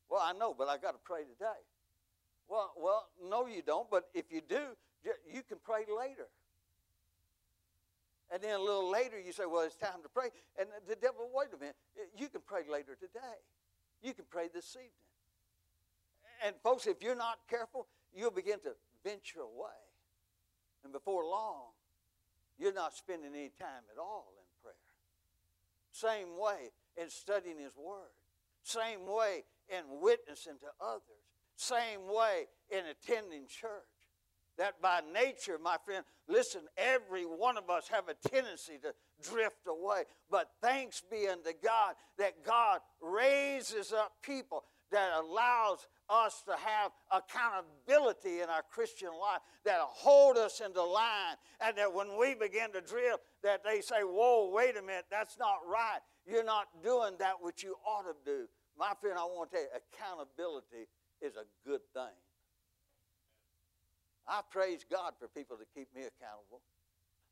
[0.07, 1.59] Well, I know, but I got to pray today.
[2.47, 3.89] Well, well, no, you don't.
[3.89, 4.61] But if you do,
[5.33, 6.27] you can pray later.
[8.33, 10.29] And then a little later, you say, well, it's time to pray.
[10.59, 11.75] And the devil, wait a minute,
[12.17, 13.39] you can pray later today.
[14.01, 14.91] You can pray this evening.
[16.45, 18.71] And folks, if you're not careful, you'll begin to
[19.03, 19.77] venture away.
[20.83, 21.73] And before long,
[22.57, 24.75] you're not spending any time at all in prayer.
[25.91, 26.71] Same way
[27.01, 28.11] in studying His Word.
[28.63, 31.01] Same way in witnessing to others.
[31.55, 33.94] Same way in attending church.
[34.57, 38.93] That by nature, my friend, listen, every one of us have a tendency to
[39.29, 40.03] drift away.
[40.29, 46.91] But thanks be unto God that God raises up people that allows us to have
[47.11, 52.71] accountability in our Christian life, that hold us into line, and that when we begin
[52.71, 55.99] to drift, that they say, Whoa, wait a minute, that's not right.
[56.25, 58.45] You're not doing that which you ought to do.
[58.77, 60.87] My friend, I want to tell you, accountability
[61.21, 62.13] is a good thing.
[64.27, 66.61] I praise God for people to keep me accountable.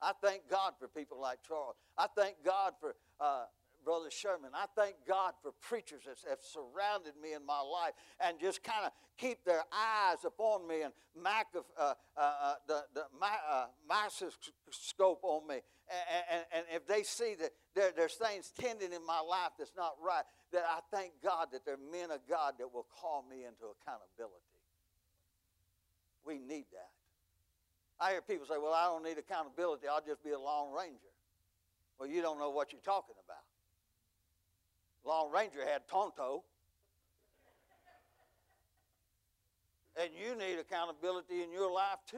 [0.02, 1.76] I thank God for people like Charles.
[1.98, 3.46] I thank God for uh,
[3.86, 4.52] Brother Sherman.
[4.54, 8.86] I thank God for preachers that have surrounded me in my life and just kind
[8.86, 15.20] of keep their eyes upon me and mac, uh, uh, uh, the, the uh, microscope
[15.24, 15.60] on me.
[15.90, 19.74] And, and, and, if they see that there, there's things tending in my life that's
[19.76, 20.24] not right,
[20.54, 23.68] that I thank God that there are men of God that will call me into
[23.68, 24.53] accountability.
[26.26, 26.92] We need that.
[28.00, 29.88] I hear people say, well, I don't need accountability.
[29.88, 31.14] I'll just be a Lone Ranger.
[32.00, 33.46] Well, you don't know what you're talking about.
[35.06, 36.44] Lone Ranger had Tonto.
[39.96, 42.18] and you need accountability in your life too.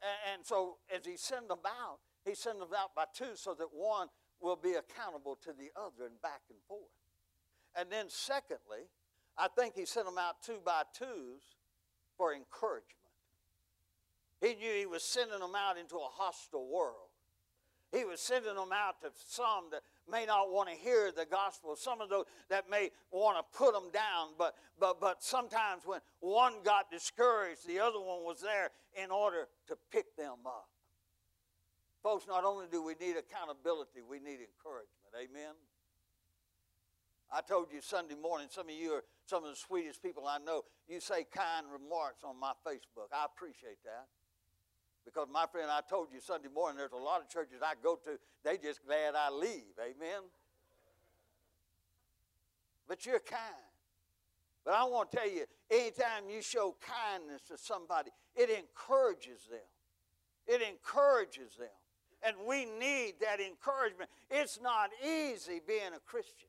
[0.00, 3.54] And, and, so as he sent them out, he sent them out by two so
[3.54, 4.08] that one
[4.40, 6.80] will be accountable to the other and back and forth.
[7.76, 8.88] And then secondly,
[9.36, 11.42] I think he sent them out two by twos
[12.20, 12.84] for encouragement.
[14.42, 17.08] He knew he was sending them out into a hostile world.
[17.92, 21.76] He was sending them out to some that may not want to hear the gospel,
[21.76, 26.00] some of those that may want to put them down, but, but, but sometimes when
[26.20, 28.68] one got discouraged, the other one was there
[29.02, 30.68] in order to pick them up.
[32.02, 35.16] Folks, not only do we need accountability, we need encouragement.
[35.16, 35.54] Amen?
[37.32, 40.38] I told you Sunday morning, some of you are some of the sweetest people I
[40.38, 40.62] know.
[40.88, 43.14] You say kind remarks on my Facebook.
[43.14, 44.10] I appreciate that.
[45.04, 47.96] Because, my friend, I told you Sunday morning, there's a lot of churches I go
[48.04, 49.78] to, they just glad I leave.
[49.78, 50.22] Amen?
[52.88, 53.70] But you're kind.
[54.64, 59.60] But I want to tell you, anytime you show kindness to somebody, it encourages them.
[60.46, 61.68] It encourages them.
[62.22, 64.10] And we need that encouragement.
[64.28, 66.48] It's not easy being a Christian.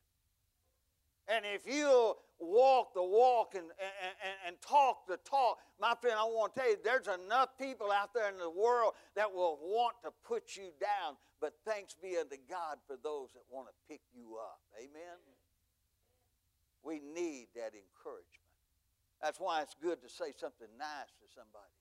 [1.27, 6.23] And if you walk the walk and, and, and talk the talk, my friend, I
[6.23, 9.95] want to tell you, there's enough people out there in the world that will want
[10.03, 11.15] to put you down.
[11.39, 14.59] But thanks be unto God for those that want to pick you up.
[14.77, 15.17] Amen?
[16.83, 18.41] We need that encouragement.
[19.21, 21.77] That's why it's good to say something nice to somebody.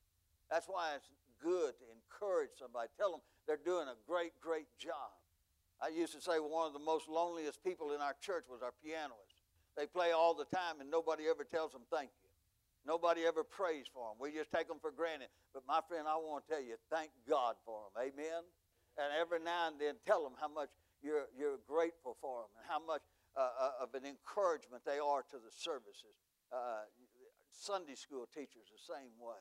[0.50, 1.08] That's why it's
[1.42, 2.88] good to encourage somebody.
[2.96, 5.16] Tell them they're doing a great, great job.
[5.80, 8.74] I used to say one of the most loneliest people in our church was our
[8.84, 9.30] pianist.
[9.77, 12.31] They play all the time and nobody ever tells them thank you.
[12.87, 14.16] Nobody ever prays for them.
[14.18, 15.29] We just take them for granted.
[15.53, 18.09] But my friend, I want to tell you, thank God for them.
[18.09, 18.43] Amen.
[18.97, 20.73] And every now and then tell them how much
[21.05, 23.05] you're, you're grateful for them and how much
[23.37, 23.47] uh,
[23.79, 26.16] uh, of an encouragement they are to the services.
[26.51, 26.89] Uh,
[27.53, 29.39] Sunday school teachers the same way.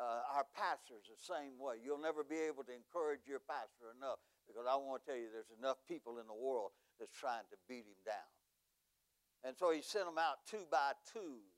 [0.00, 1.76] Uh, our pastors the same way.
[1.76, 5.28] You'll never be able to encourage your pastor enough because I want to tell you
[5.28, 8.31] there's enough people in the world that's trying to beat him down.
[9.44, 11.52] And so he sent them out two by twos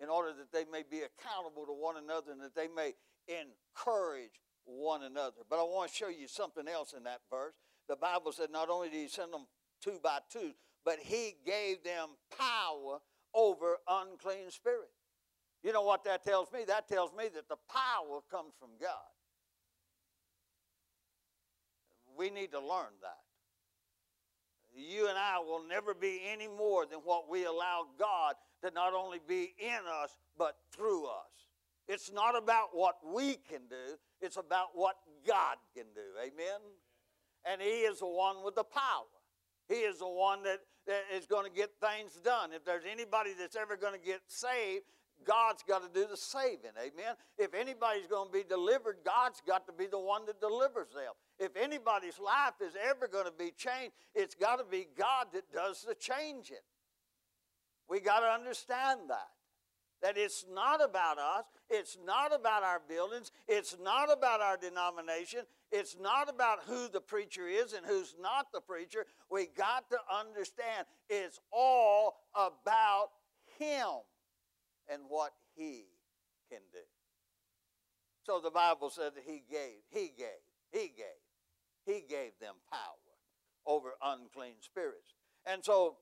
[0.00, 2.92] in order that they may be accountable to one another and that they may
[3.28, 5.42] encourage one another.
[5.48, 7.54] But I want to show you something else in that verse.
[7.88, 9.46] The Bible said not only did he send them
[9.82, 10.52] two by two,
[10.84, 12.98] but he gave them power
[13.34, 14.92] over unclean spirits.
[15.62, 16.60] You know what that tells me?
[16.66, 18.90] That tells me that the power comes from God.
[22.16, 23.23] We need to learn that.
[24.74, 28.92] You and I will never be any more than what we allow God to not
[28.94, 31.48] only be in us, but through us.
[31.86, 34.96] It's not about what we can do, it's about what
[35.26, 36.00] God can do.
[36.20, 36.60] Amen?
[37.44, 39.04] And He is the one with the power.
[39.68, 42.52] He is the one that, that is going to get things done.
[42.52, 44.84] If there's anybody that's ever going to get saved,
[45.24, 46.72] God's got to do the saving.
[46.78, 47.14] Amen.
[47.38, 51.12] If anybody's going to be delivered, God's got to be the one that delivers them.
[51.38, 55.50] If anybody's life is ever going to be changed, it's got to be God that
[55.52, 56.56] does the changing.
[57.88, 59.28] We got to understand that.
[60.02, 65.40] That it's not about us, it's not about our buildings, it's not about our denomination,
[65.72, 69.06] it's not about who the preacher is and who's not the preacher.
[69.30, 73.08] We got to understand it's all about
[73.58, 74.02] Him
[74.92, 75.86] and what He
[76.50, 76.80] can do.
[78.24, 81.22] So the Bible said that He gave, He gave, He gave,
[81.84, 82.80] He gave them power
[83.66, 85.14] over unclean spirits.
[85.46, 85.96] And so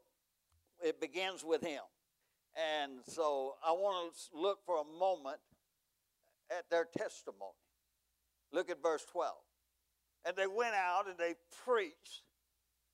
[0.82, 1.82] it begins with Him.
[2.56, 5.38] And so I want to look for a moment
[6.50, 7.52] at their testimony.
[8.52, 9.32] Look at verse 12.
[10.26, 12.22] And they went out and they preached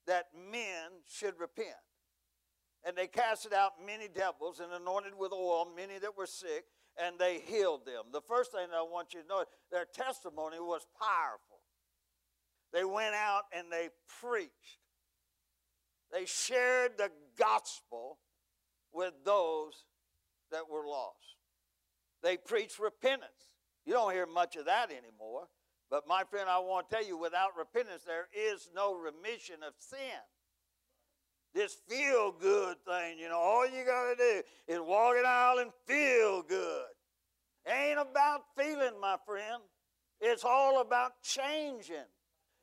[0.06, 1.68] that men should repent.
[2.88, 6.64] And they casted out many devils and anointed with oil many that were sick,
[6.96, 8.04] and they healed them.
[8.14, 11.60] The first thing I want you to know, their testimony was powerful.
[12.72, 13.90] They went out and they
[14.22, 14.80] preached.
[16.10, 18.20] They shared the gospel
[18.90, 19.84] with those
[20.50, 21.36] that were lost.
[22.22, 23.50] They preached repentance.
[23.84, 25.48] You don't hear much of that anymore.
[25.90, 29.74] But my friend, I want to tell you, without repentance, there is no remission of
[29.78, 29.98] sin.
[31.58, 35.58] This feel good thing, you know, all you got to do is walk an aisle
[35.58, 36.84] and feel good.
[37.66, 39.60] Ain't about feeling, my friend.
[40.20, 42.06] It's all about changing.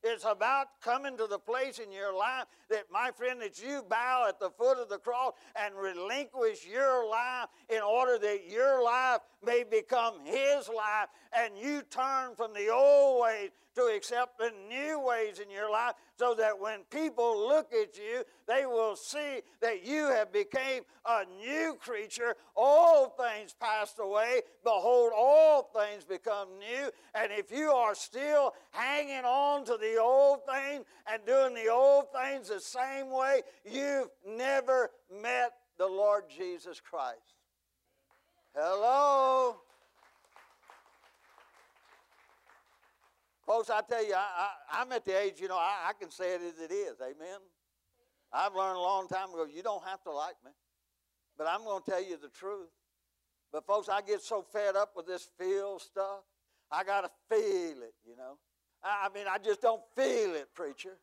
[0.01, 4.27] It's about coming to the place in your life that, my friend, that you bow
[4.29, 9.19] at the foot of the cross and relinquish your life in order that your life
[9.45, 14.99] may become His life and you turn from the old ways to accept the new
[14.99, 19.85] ways in your life so that when people look at you, they will see that
[19.85, 22.35] you have become a new creature.
[22.55, 24.41] All things passed away.
[24.63, 26.89] Behold, all things become new.
[27.13, 32.05] And if you are still hanging on to the old thing and doing the old
[32.13, 34.91] things the same way, you've never
[35.21, 37.34] met the Lord Jesus Christ.
[38.57, 39.57] Hello.
[43.45, 46.35] Folks, I tell you, I, am at the age, you know, I, I can say
[46.35, 46.95] it as it is.
[47.01, 47.39] Amen.
[48.31, 50.51] I've learned a long time ago, you don't have to like me,
[51.37, 52.69] but I'm going to tell you the truth.
[53.51, 56.21] But, folks, I get so fed up with this feel stuff.
[56.71, 58.37] I got to feel it, you know.
[58.81, 60.97] I, I mean, I just don't feel it, preacher.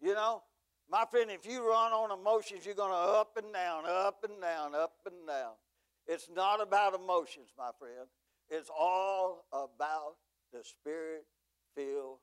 [0.00, 0.42] You know,
[0.90, 4.40] my friend, if you run on emotions, you're going to up and down, up and
[4.40, 5.52] down, up and down.
[6.08, 8.08] It's not about emotions, my friend.
[8.48, 10.16] It's all about
[10.52, 11.26] the Spirit
[11.76, 12.18] filled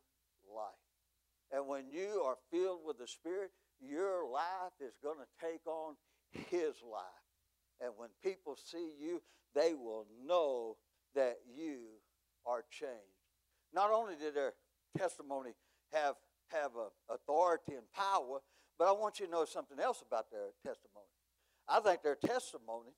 [0.53, 0.73] life.
[1.51, 5.95] And when you are filled with the Spirit, your life is going to take on
[6.31, 7.03] His life.
[7.79, 9.21] And when people see you,
[9.53, 10.77] they will know
[11.13, 11.99] that you
[12.45, 12.91] are changed.
[13.73, 14.53] Not only did their
[14.97, 15.51] testimony
[15.93, 16.15] have,
[16.47, 18.39] have a authority and power,
[18.79, 21.05] but I want you to know something else about their testimony.
[21.67, 22.91] I think their testimony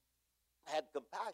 [0.67, 1.33] had compassion.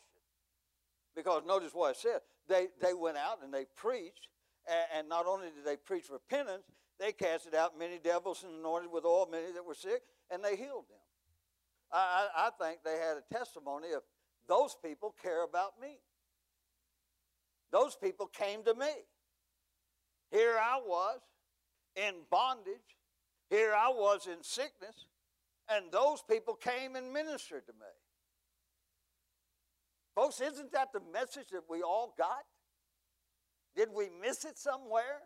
[1.16, 2.22] Because notice what I said.
[2.48, 4.28] They, they went out and they preached,
[4.68, 6.64] and, and not only did they preach repentance,
[7.00, 10.56] they casted out many devils and anointed with oil many that were sick, and they
[10.56, 11.00] healed them.
[11.92, 14.02] I, I, I think they had a testimony of
[14.48, 16.00] those people care about me.
[17.72, 18.92] Those people came to me.
[20.32, 21.20] Here I was
[21.96, 22.98] in bondage,
[23.50, 25.06] Here I was in sickness,
[25.70, 28.03] and those people came and ministered to me.
[30.16, 32.44] Folks, isn't that the message that we all got?
[33.76, 35.22] Did we miss it somewhere?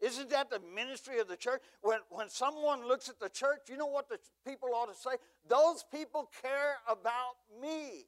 [0.00, 1.62] Isn't that the ministry of the church?
[1.80, 5.16] When, when someone looks at the church, you know what the people ought to say?
[5.48, 8.06] Those people care about me.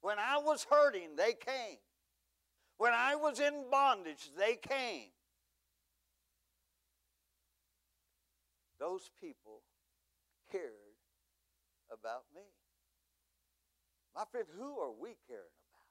[0.00, 1.78] When I was hurting, they came.
[2.76, 5.10] When I was in bondage, they came.
[8.80, 9.62] Those people
[10.50, 10.72] cared
[11.92, 12.42] about me.
[14.14, 15.88] My friend, who are we caring about?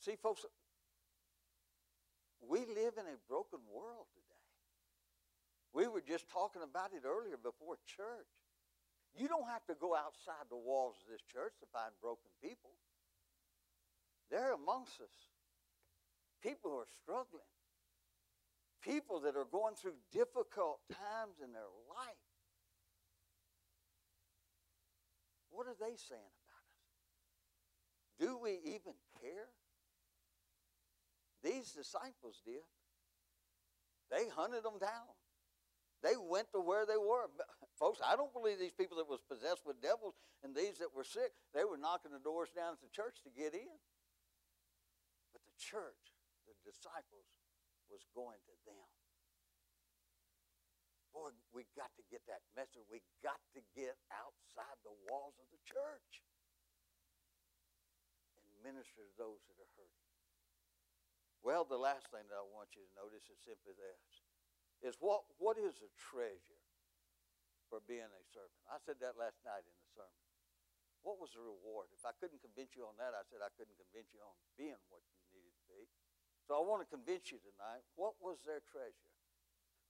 [0.00, 0.44] See, folks,
[2.40, 4.46] we live in a broken world today.
[5.72, 8.28] We were just talking about it earlier before church.
[9.16, 12.76] You don't have to go outside the walls of this church to find broken people.
[14.30, 15.16] They're amongst us.
[16.42, 17.50] People who are struggling.
[18.84, 22.25] People that are going through difficult times in their life.
[25.56, 26.84] What are they saying about us?
[28.20, 28.92] Do we even
[29.24, 29.48] care?
[31.40, 32.60] These disciples did.
[34.12, 35.16] They hunted them down.
[36.04, 37.32] They went to where they were.
[37.80, 41.08] Folks, I don't believe these people that was possessed with devils and these that were
[41.08, 43.80] sick, they were knocking the doors down at the church to get in.
[45.32, 46.12] But the church,
[46.44, 47.32] the disciples,
[47.88, 48.88] was going to them.
[51.16, 52.84] Boy, we got to get that message.
[52.92, 56.20] We got to get outside the walls of the church
[58.36, 60.12] and minister to those that are hurting.
[61.40, 64.04] Well, the last thing that I want you to notice is simply this.
[64.84, 66.60] Is what, what is a treasure
[67.72, 68.60] for being a servant?
[68.68, 70.20] I said that last night in the sermon.
[71.00, 71.88] What was the reward?
[71.96, 74.76] If I couldn't convince you on that, I said I couldn't convince you on being
[74.92, 75.88] what you needed to be.
[76.44, 77.88] So I want to convince you tonight.
[77.96, 79.15] What was their treasure?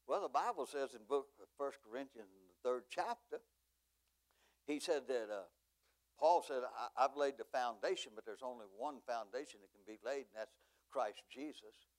[0.07, 3.43] Well, the Bible says in book of 1 Corinthians in the third chapter,
[4.67, 5.51] he said that uh,
[6.19, 9.99] Paul said, I, have laid the foundation, but there's only one foundation that can be
[10.07, 10.55] laid, and that's
[10.91, 11.91] Christ Jesus.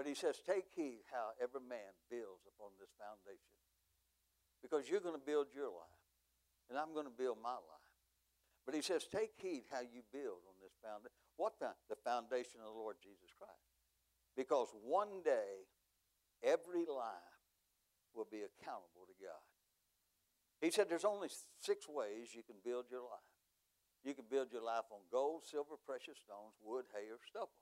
[0.00, 3.52] But he says, Take heed how every man builds upon this foundation.
[4.64, 6.04] Because you're going to build your life,
[6.72, 7.92] and I'm going to build my life.
[8.64, 11.20] But he says, Take heed how you build on this foundation.
[11.36, 11.92] What foundation?
[11.92, 13.68] The foundation of the Lord Jesus Christ.
[14.32, 15.68] Because one day,
[16.40, 17.29] every life
[18.14, 19.44] will be accountable to God.
[20.60, 21.28] He said there's only
[21.60, 23.32] six ways you can build your life.
[24.04, 27.56] You can build your life on gold, silver, precious stones, wood, hay, or stubble.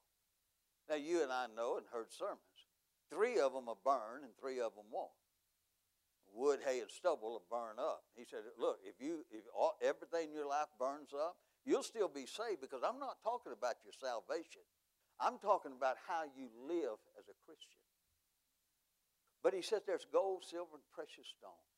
[0.89, 2.59] Now, you and I know and heard sermons.
[3.11, 5.15] Three of them will burn and three of them won't.
[6.33, 8.05] Wood, hay, and stubble will burn up.
[8.15, 12.09] He said, look, if, you, if all, everything in your life burns up, you'll still
[12.09, 14.63] be saved because I'm not talking about your salvation.
[15.19, 17.83] I'm talking about how you live as a Christian.
[19.49, 21.73] But he says there's gold, silver, and precious stones.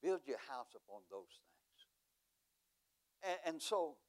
[0.00, 1.76] Build your house upon those things.
[3.20, 4.00] And, and so,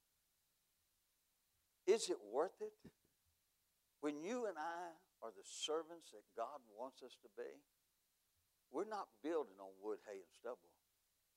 [1.84, 2.72] is it worth it?
[4.00, 7.52] When you and I are the servants that God wants us to be,
[8.72, 10.72] we're not building on wood, hay, and stubble.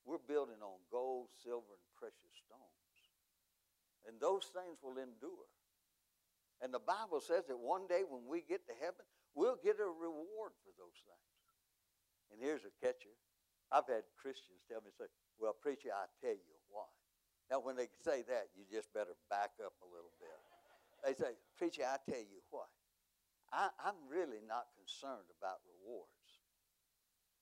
[0.07, 2.95] We're building on gold, silver, and precious stones.
[4.07, 5.51] And those things will endure.
[6.63, 9.87] And the Bible says that one day when we get to heaven, we'll get a
[9.87, 11.31] reward for those things.
[12.33, 13.15] And here's a catcher.
[13.71, 16.87] I've had Christians tell me, say, well, preacher, I tell you why.
[17.51, 20.39] Now, when they say that, you just better back up a little bit.
[21.05, 22.73] They say, Preacher, I tell you what,
[23.53, 26.41] I, am really not concerned about rewards.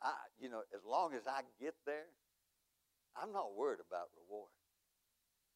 [0.02, 0.10] I,
[0.42, 2.10] you know, as long as I get there,
[3.14, 4.50] I'm not worried about reward.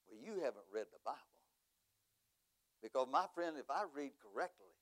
[0.06, 1.42] Well, you haven't read the Bible.
[2.78, 4.75] Because, my friend, if I read correctly,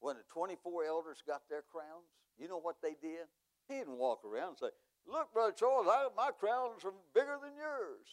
[0.00, 2.06] when the 24 elders got their crowns,
[2.38, 3.26] you know what they did?
[3.68, 4.74] He didn't walk around and say,
[5.08, 8.06] Look, Brother Charles, I, my crowns are bigger than yours.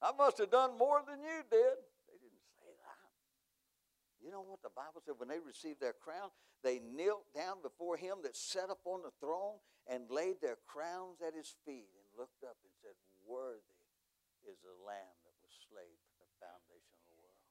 [0.00, 1.76] I must have done more than you did.
[2.08, 3.08] They didn't say that.
[4.24, 5.20] You know what the Bible said?
[5.20, 6.32] When they received their crown,
[6.64, 11.36] they knelt down before him that sat upon the throne and laid their crowns at
[11.36, 12.96] his feet and looked up and said,
[13.28, 13.84] Worthy
[14.48, 17.44] is the Lamb that was slain from the foundation of the world.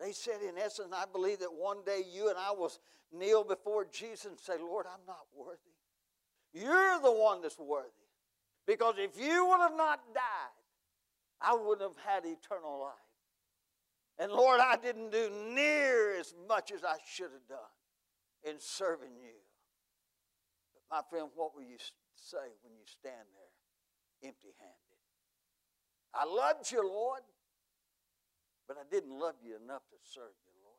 [0.00, 2.72] They said, in essence, I believe that one day you and I will
[3.12, 5.58] kneel before Jesus and say, Lord, I'm not worthy.
[6.54, 7.88] You're the one that's worthy.
[8.66, 10.56] Because if you would have not died,
[11.40, 12.94] I wouldn't have had eternal life.
[14.18, 17.74] And Lord, I didn't do near as much as I should have done
[18.44, 19.36] in serving you.
[20.74, 21.78] But my friend, what will you
[22.14, 24.76] say when you stand there empty handed?
[26.14, 27.20] I loved you, Lord,
[28.70, 30.78] but I didn't love you enough to serve you, Lord.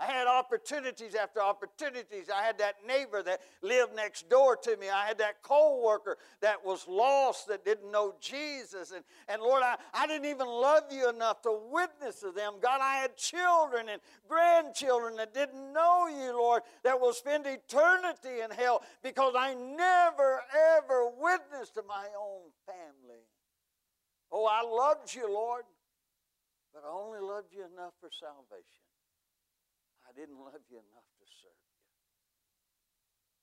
[0.00, 2.28] I had opportunities after opportunities.
[2.34, 4.90] I had that neighbor that lived next door to me.
[4.90, 8.90] I had that co worker that was lost, that didn't know Jesus.
[8.90, 12.54] And, and Lord, I, I didn't even love you enough to witness to them.
[12.60, 18.40] God, I had children and grandchildren that didn't know you, Lord, that will spend eternity
[18.42, 20.40] in hell because I never,
[20.76, 23.22] ever witnessed to my own family.
[24.32, 25.62] Oh, I loved you, Lord,
[26.72, 28.86] but I only loved you enough for salvation.
[30.08, 31.84] I didn't love you enough to serve you.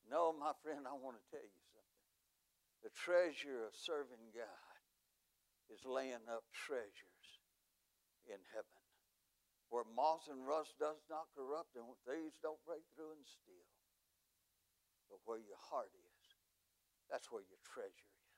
[0.10, 2.02] No, my friend, I want to tell you something.
[2.86, 4.78] The treasure of serving God
[5.74, 7.26] is laying up treasures
[8.30, 8.86] in heaven
[9.70, 13.68] where moth and rust does not corrupt and thieves don't break through and steal.
[15.10, 16.24] But where your heart is,
[17.10, 18.32] that's where your treasure is.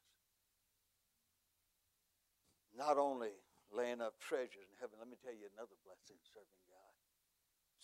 [2.74, 3.38] Not only
[3.72, 6.88] laying up treasures in heaven, let me tell you another blessing serving God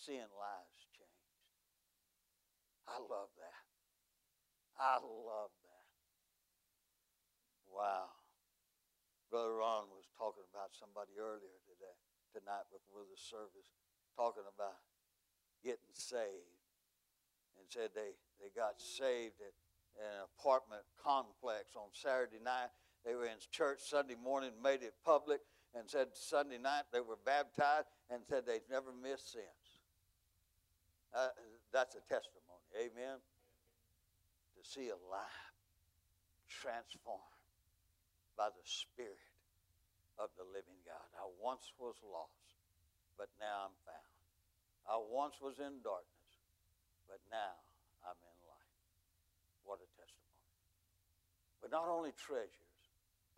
[0.04, 1.32] seeing lives changed.
[2.84, 3.64] I love that.
[4.76, 5.88] I love that.
[7.70, 8.12] Wow.
[9.30, 11.96] Brother Ron was talking about somebody earlier today,
[12.36, 13.72] tonight before the service,
[14.12, 14.78] talking about
[15.64, 16.60] getting saved.
[17.56, 19.54] And said they, they got saved at
[19.96, 22.74] an apartment complex on Saturday night.
[23.06, 25.40] They were in church Sunday morning, made it public,
[25.74, 29.64] and said Sunday night they were baptized and said they've never missed since.
[31.14, 31.28] Uh,
[31.72, 32.66] that's a testimony.
[32.78, 33.18] Amen.
[33.18, 35.54] To see a life
[36.48, 37.22] transformed
[38.38, 39.34] by the Spirit
[40.18, 41.06] of the living God.
[41.18, 42.54] I once was lost,
[43.18, 44.14] but now I'm found.
[44.86, 46.30] I once was in darkness,
[47.10, 47.58] but now
[48.06, 48.74] I'm in light.
[49.66, 50.42] What a testimony.
[51.62, 52.63] But not only treasures,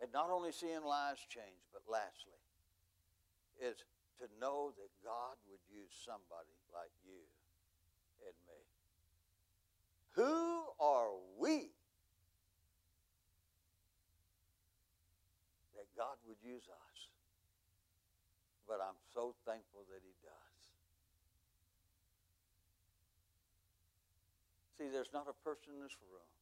[0.01, 2.41] and not only seeing lives change, but lastly,
[3.61, 3.77] is
[4.21, 7.21] to know that God would use somebody like you
[8.25, 8.61] and me.
[10.17, 11.73] Who are we
[15.77, 16.97] that God would use us?
[18.69, 20.61] But I'm so thankful that He does.
[24.77, 26.36] See, there's not a person in this room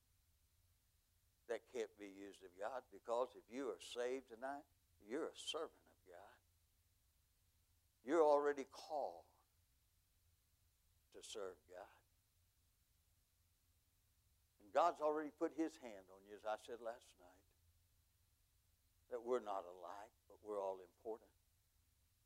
[1.48, 4.64] that can't be used of God because if you are saved tonight,
[5.04, 6.36] you're a servant of God.
[8.04, 9.28] You're already called
[11.12, 11.96] to serve God.
[14.64, 17.44] And God's already put his hand on you, as I said last night,
[19.12, 21.30] that we're not alike, but we're all important.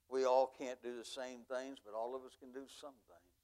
[0.08, 3.38] We all can't do the same things, but all of us can do some things.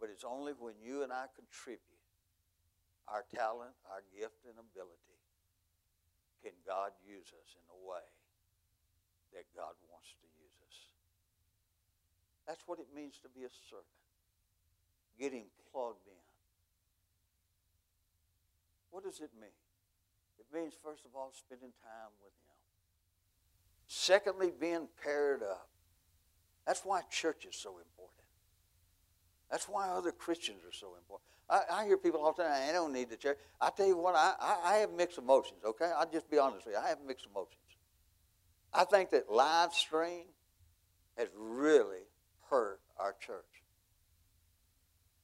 [0.00, 1.95] But it's only when you and I contribute
[3.06, 5.18] our talent, our gift, and ability
[6.42, 8.06] can God use us in a way
[9.34, 10.76] that God wants to use us.
[12.46, 13.86] That's what it means to be a servant
[15.18, 16.24] getting plugged in.
[18.90, 19.56] What does it mean?
[20.38, 22.56] It means, first of all, spending time with Him.
[23.88, 25.68] Secondly, being paired up.
[26.66, 28.26] That's why church is so important.
[29.50, 31.35] That's why other Christians are so important.
[31.48, 33.38] I, I hear people all the time, I don't need the church.
[33.60, 35.90] I tell you what, I, I, I have mixed emotions, okay?
[35.96, 36.80] I'll just be honest with you.
[36.80, 37.60] I have mixed emotions.
[38.72, 40.24] I think that live stream
[41.16, 42.04] has really
[42.50, 43.44] hurt our church.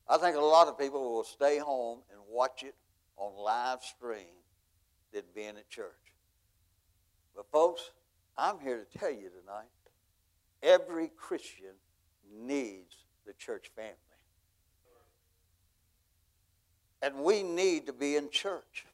[0.08, 2.74] I think a lot of people will stay home and watch it
[3.16, 4.42] on live stream
[5.12, 5.86] than being at church.
[7.34, 7.90] But, folks,
[8.36, 9.68] I'm here to tell you tonight
[10.62, 11.74] every Christian
[12.30, 12.94] needs
[13.26, 13.96] the church family.
[17.02, 18.86] And we need to be in church.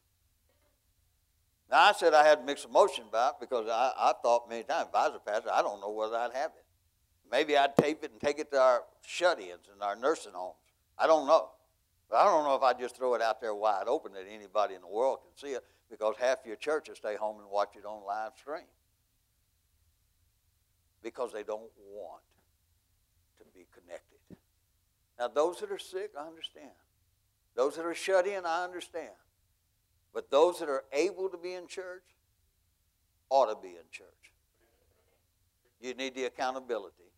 [1.70, 4.88] Now, I said I had mixed emotion about it because I, I thought many times,
[4.88, 6.64] if I was a pastor, I don't know whether I'd have it.
[7.30, 10.56] Maybe I'd tape it and take it to our shut ins and our nursing homes.
[10.98, 11.50] I don't know.
[12.08, 14.74] But I don't know if I just throw it out there wide open that anybody
[14.74, 17.84] in the world can see it because half your churches stay home and watch it
[17.84, 18.64] on live stream
[21.02, 22.22] because they don't want
[23.38, 24.18] to be connected.
[25.18, 26.70] Now, those that are sick, I understand.
[27.58, 29.10] Those that are shut in, I understand.
[30.14, 32.04] But those that are able to be in church
[33.30, 34.06] ought to be in church.
[35.80, 37.10] You need the accountability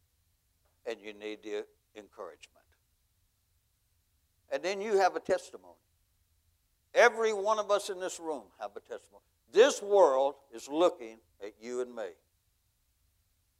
[0.86, 2.64] and you need the encouragement.
[4.50, 5.74] And then you have a testimony.
[6.94, 9.22] Every one of us in this room have a testimony.
[9.52, 12.14] This world is looking at you and me.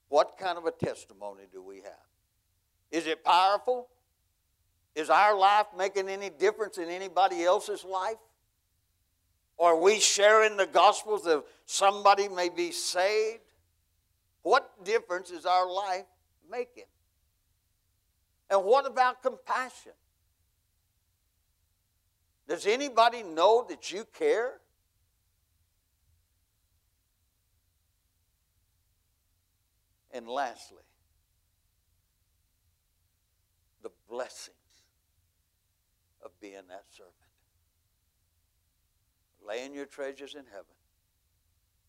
[0.08, 2.08] What kind of a testimony do we have?
[2.90, 3.88] Is it powerful?
[4.94, 8.16] Is our life making any difference in anybody else's life?
[9.58, 13.42] Are we sharing the gospel that somebody may be saved?
[14.42, 16.06] What difference is our life
[16.50, 16.84] making?
[18.48, 19.92] And what about compassion?
[22.48, 24.54] Does anybody know that you care?
[30.12, 30.82] And lastly,
[33.84, 34.59] the blessings of
[36.40, 37.14] being that servant.
[39.46, 40.76] Laying your treasures in heaven,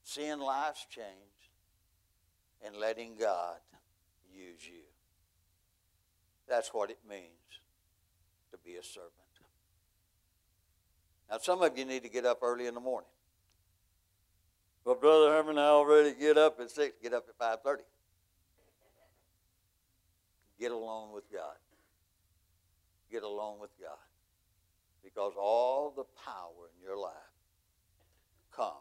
[0.03, 1.05] seeing lives change,
[2.65, 3.57] and letting God
[4.33, 4.83] use you.
[6.47, 7.21] That's what it means
[8.51, 9.11] to be a servant.
[11.29, 13.09] Now, some of you need to get up early in the morning.
[14.83, 16.95] Well, Brother Herman, I already get up at 6.
[17.01, 17.77] Get up at 5.30.
[20.59, 21.55] Get alone with God.
[23.09, 23.97] Get alone with God.
[25.13, 27.13] Because all the power in your life
[28.55, 28.75] comes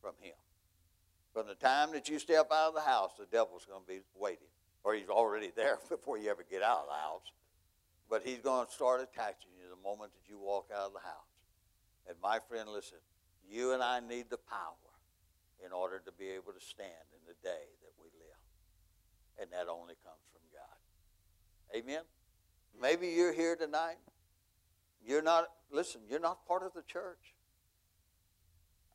[0.00, 0.34] from Him.
[1.32, 4.00] From the time that you step out of the house, the devil's going to be
[4.16, 4.48] waiting.
[4.84, 7.32] Or he's already there before you ever get out of the house.
[8.08, 11.00] But he's going to start attacking you the moment that you walk out of the
[11.00, 11.34] house.
[12.08, 12.98] And my friend, listen,
[13.50, 14.88] you and I need the power
[15.64, 18.40] in order to be able to stand in the day that we live.
[19.40, 20.78] And that only comes from God.
[21.76, 22.02] Amen?
[22.80, 23.98] Maybe you're here tonight.
[25.04, 27.34] You're not, listen, you're not part of the church.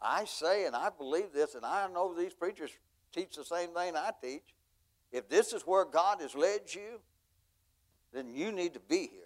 [0.01, 2.72] I say, and I believe this, and I know these preachers
[3.14, 4.54] teach the same thing I teach.
[5.12, 6.99] If this is where God has led you,
[8.14, 9.24] then you need to be here.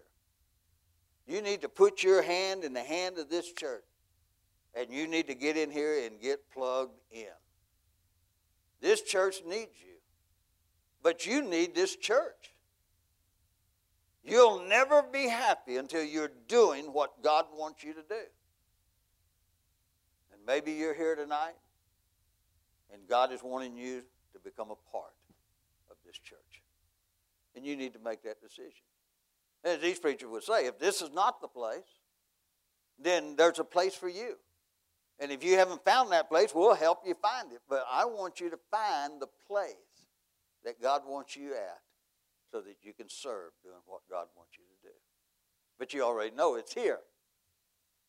[1.28, 3.84] You need to put your hand in the hand of this church.
[4.76, 7.26] And you need to get in here and get plugged in.
[8.80, 9.96] This church needs you.
[11.02, 12.52] But you need this church.
[14.28, 18.26] You'll never be happy until you're doing what God wants you to do.
[20.34, 21.56] And maybe you're here tonight
[22.92, 24.04] and God is wanting you
[24.34, 25.14] to become a part
[25.90, 26.62] of this church.
[27.56, 28.84] And you need to make that decision.
[29.64, 31.88] As these preachers would say, if this is not the place,
[33.00, 34.36] then there's a place for you.
[35.20, 37.62] And if you haven't found that place, we'll help you find it.
[37.70, 39.74] But I want you to find the place
[40.66, 41.80] that God wants you at
[42.52, 44.95] so that you can serve doing what God wants you to do.
[45.80, 47.00] But you already know it's here,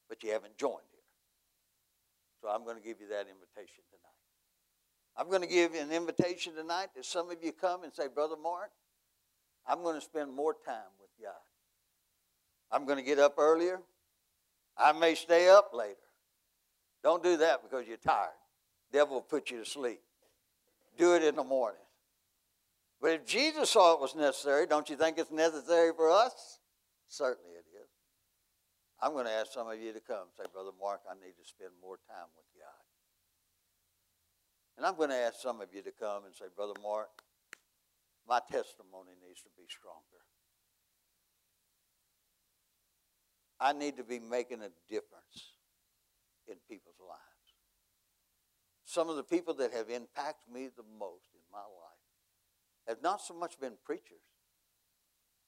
[0.08, 0.98] but you haven't joined here.
[2.40, 4.08] So I'm going to give you that invitation tonight.
[5.16, 8.06] I'm going to give you an invitation tonight that some of you come and say,
[8.06, 8.70] Brother Mark,
[9.66, 11.34] I'm going to spend more time with God.
[12.70, 13.80] I'm going to get up earlier.
[14.76, 15.96] I may stay up later.
[17.02, 18.30] Don't do that because you're tired.
[18.92, 20.00] devil will put you to sleep.
[20.96, 21.80] Do it in the morning.
[23.00, 26.58] But if Jesus saw it was necessary, don't you think it's necessary for us?
[27.08, 27.88] Certainly it is.
[29.00, 30.26] I'm going to ask some of you to come.
[30.36, 32.82] Say, Brother Mark, I need to spend more time with God.
[34.76, 37.08] And I'm going to ask some of you to come and say, Brother Mark,
[38.28, 40.22] my testimony needs to be stronger.
[43.60, 45.54] I need to be making a difference
[46.46, 47.22] in people's lives.
[48.84, 51.77] Some of the people that have impacted me the most in my life
[52.88, 54.24] have not so much been preachers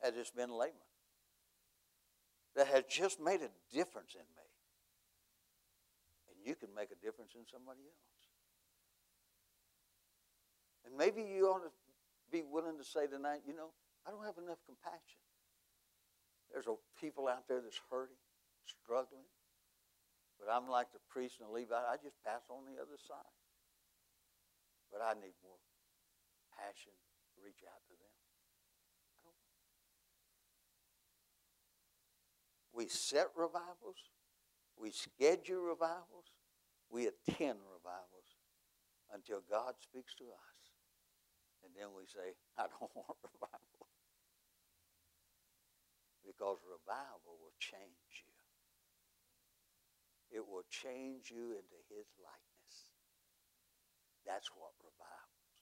[0.04, 0.76] as it's been laymen
[2.54, 4.46] that have just made a difference in me.
[6.28, 8.20] And you can make a difference in somebody else.
[10.84, 11.72] And maybe you ought to
[12.28, 13.72] be willing to say tonight, you know,
[14.04, 15.24] I don't have enough compassion.
[16.52, 16.68] There's
[17.00, 18.20] people out there that's hurting,
[18.68, 19.28] struggling.
[20.36, 21.88] But I'm like the priest and the Levite.
[21.88, 23.36] I just pass on the other side.
[24.92, 25.60] But I need more
[26.56, 26.96] passion
[27.44, 28.14] reach out to them.
[32.72, 33.98] We set revivals.
[34.78, 36.32] We schedule revivals.
[36.88, 38.30] We attend revivals
[39.12, 40.60] until God speaks to us.
[41.64, 43.86] And then we say, I don't want revival.
[46.24, 48.30] Because revival will change you.
[50.30, 52.74] It will change you into his likeness.
[54.22, 55.58] That's what revival's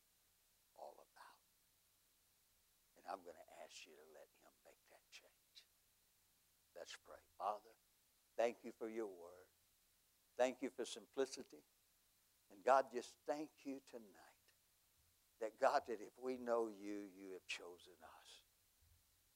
[0.77, 1.41] all about.
[2.98, 5.57] And I'm going to ask you to let him make that change.
[6.77, 7.21] Let's pray.
[7.41, 7.75] Father,
[8.37, 9.49] thank you for your word.
[10.37, 11.65] Thank you for simplicity.
[12.53, 14.45] And God, just thank you tonight
[15.41, 18.29] that God, that if we know you, you have chosen us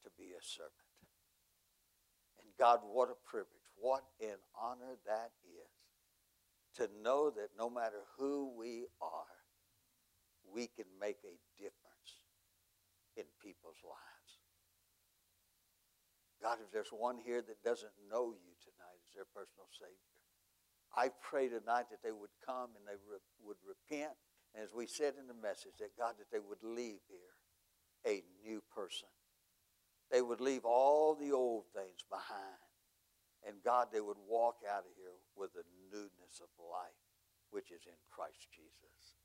[0.05, 0.93] to be a servant.
[2.39, 8.07] And God, what a privilege what an honor that is to know that no matter
[8.17, 9.43] who we are,
[10.55, 11.82] we can make a difference
[13.17, 14.31] in people's lives.
[16.41, 20.17] God, if there's one here that doesn't know you tonight as their personal Savior,
[20.93, 24.19] I pray tonight that they would come and they re- would repent.
[24.53, 27.39] And as we said in the message, that God, that they would leave here
[28.05, 29.09] a new person
[30.13, 32.61] they would leave all the old things behind.
[33.49, 37.01] And God, they would walk out of here with the newness of life,
[37.51, 39.17] which is in Christ Jesus.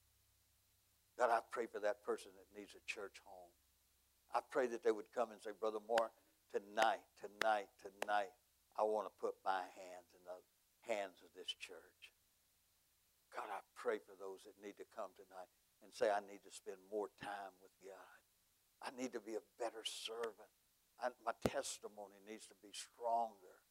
[1.20, 3.52] God, I pray for that person that needs a church home.
[4.36, 6.12] I pray that they would come and say, Brother Moore,
[6.52, 8.32] tonight, tonight, tonight,
[8.78, 10.38] I want to put my hands in the
[10.86, 12.14] hands of this church.
[13.34, 15.52] God, I pray for those that need to come tonight
[15.84, 18.20] and say, I need to spend more time with God.
[18.82, 20.54] I need to be a better servant.
[21.02, 23.62] I, my testimony needs to be stronger.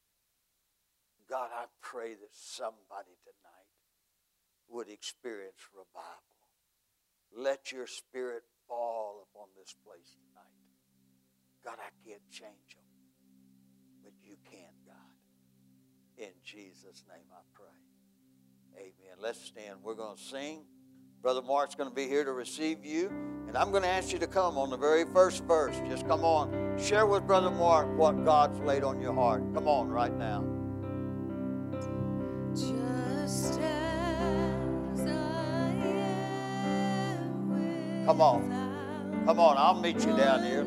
[1.27, 3.71] God, I pray that somebody tonight
[4.71, 6.43] would experience revival.
[7.35, 10.15] Let your spirit fall upon this place.
[11.67, 12.85] God, I can't change them,
[14.05, 14.95] but you can, God.
[16.17, 17.65] In Jesus' name I pray.
[18.77, 19.17] Amen.
[19.21, 19.81] Let's stand.
[19.83, 20.65] We're going to sing.
[21.23, 23.09] Brother Mark's going to be here to receive you.
[23.49, 25.75] And I'm going to ask you to come on the very first verse.
[25.89, 26.79] Just come on.
[26.79, 29.43] Share with Brother Mark what God's laid on your heart.
[29.53, 30.45] Come on right now.
[32.55, 39.25] Just as I am Come on.
[39.27, 39.57] Come on.
[39.59, 40.65] I'll meet you down here.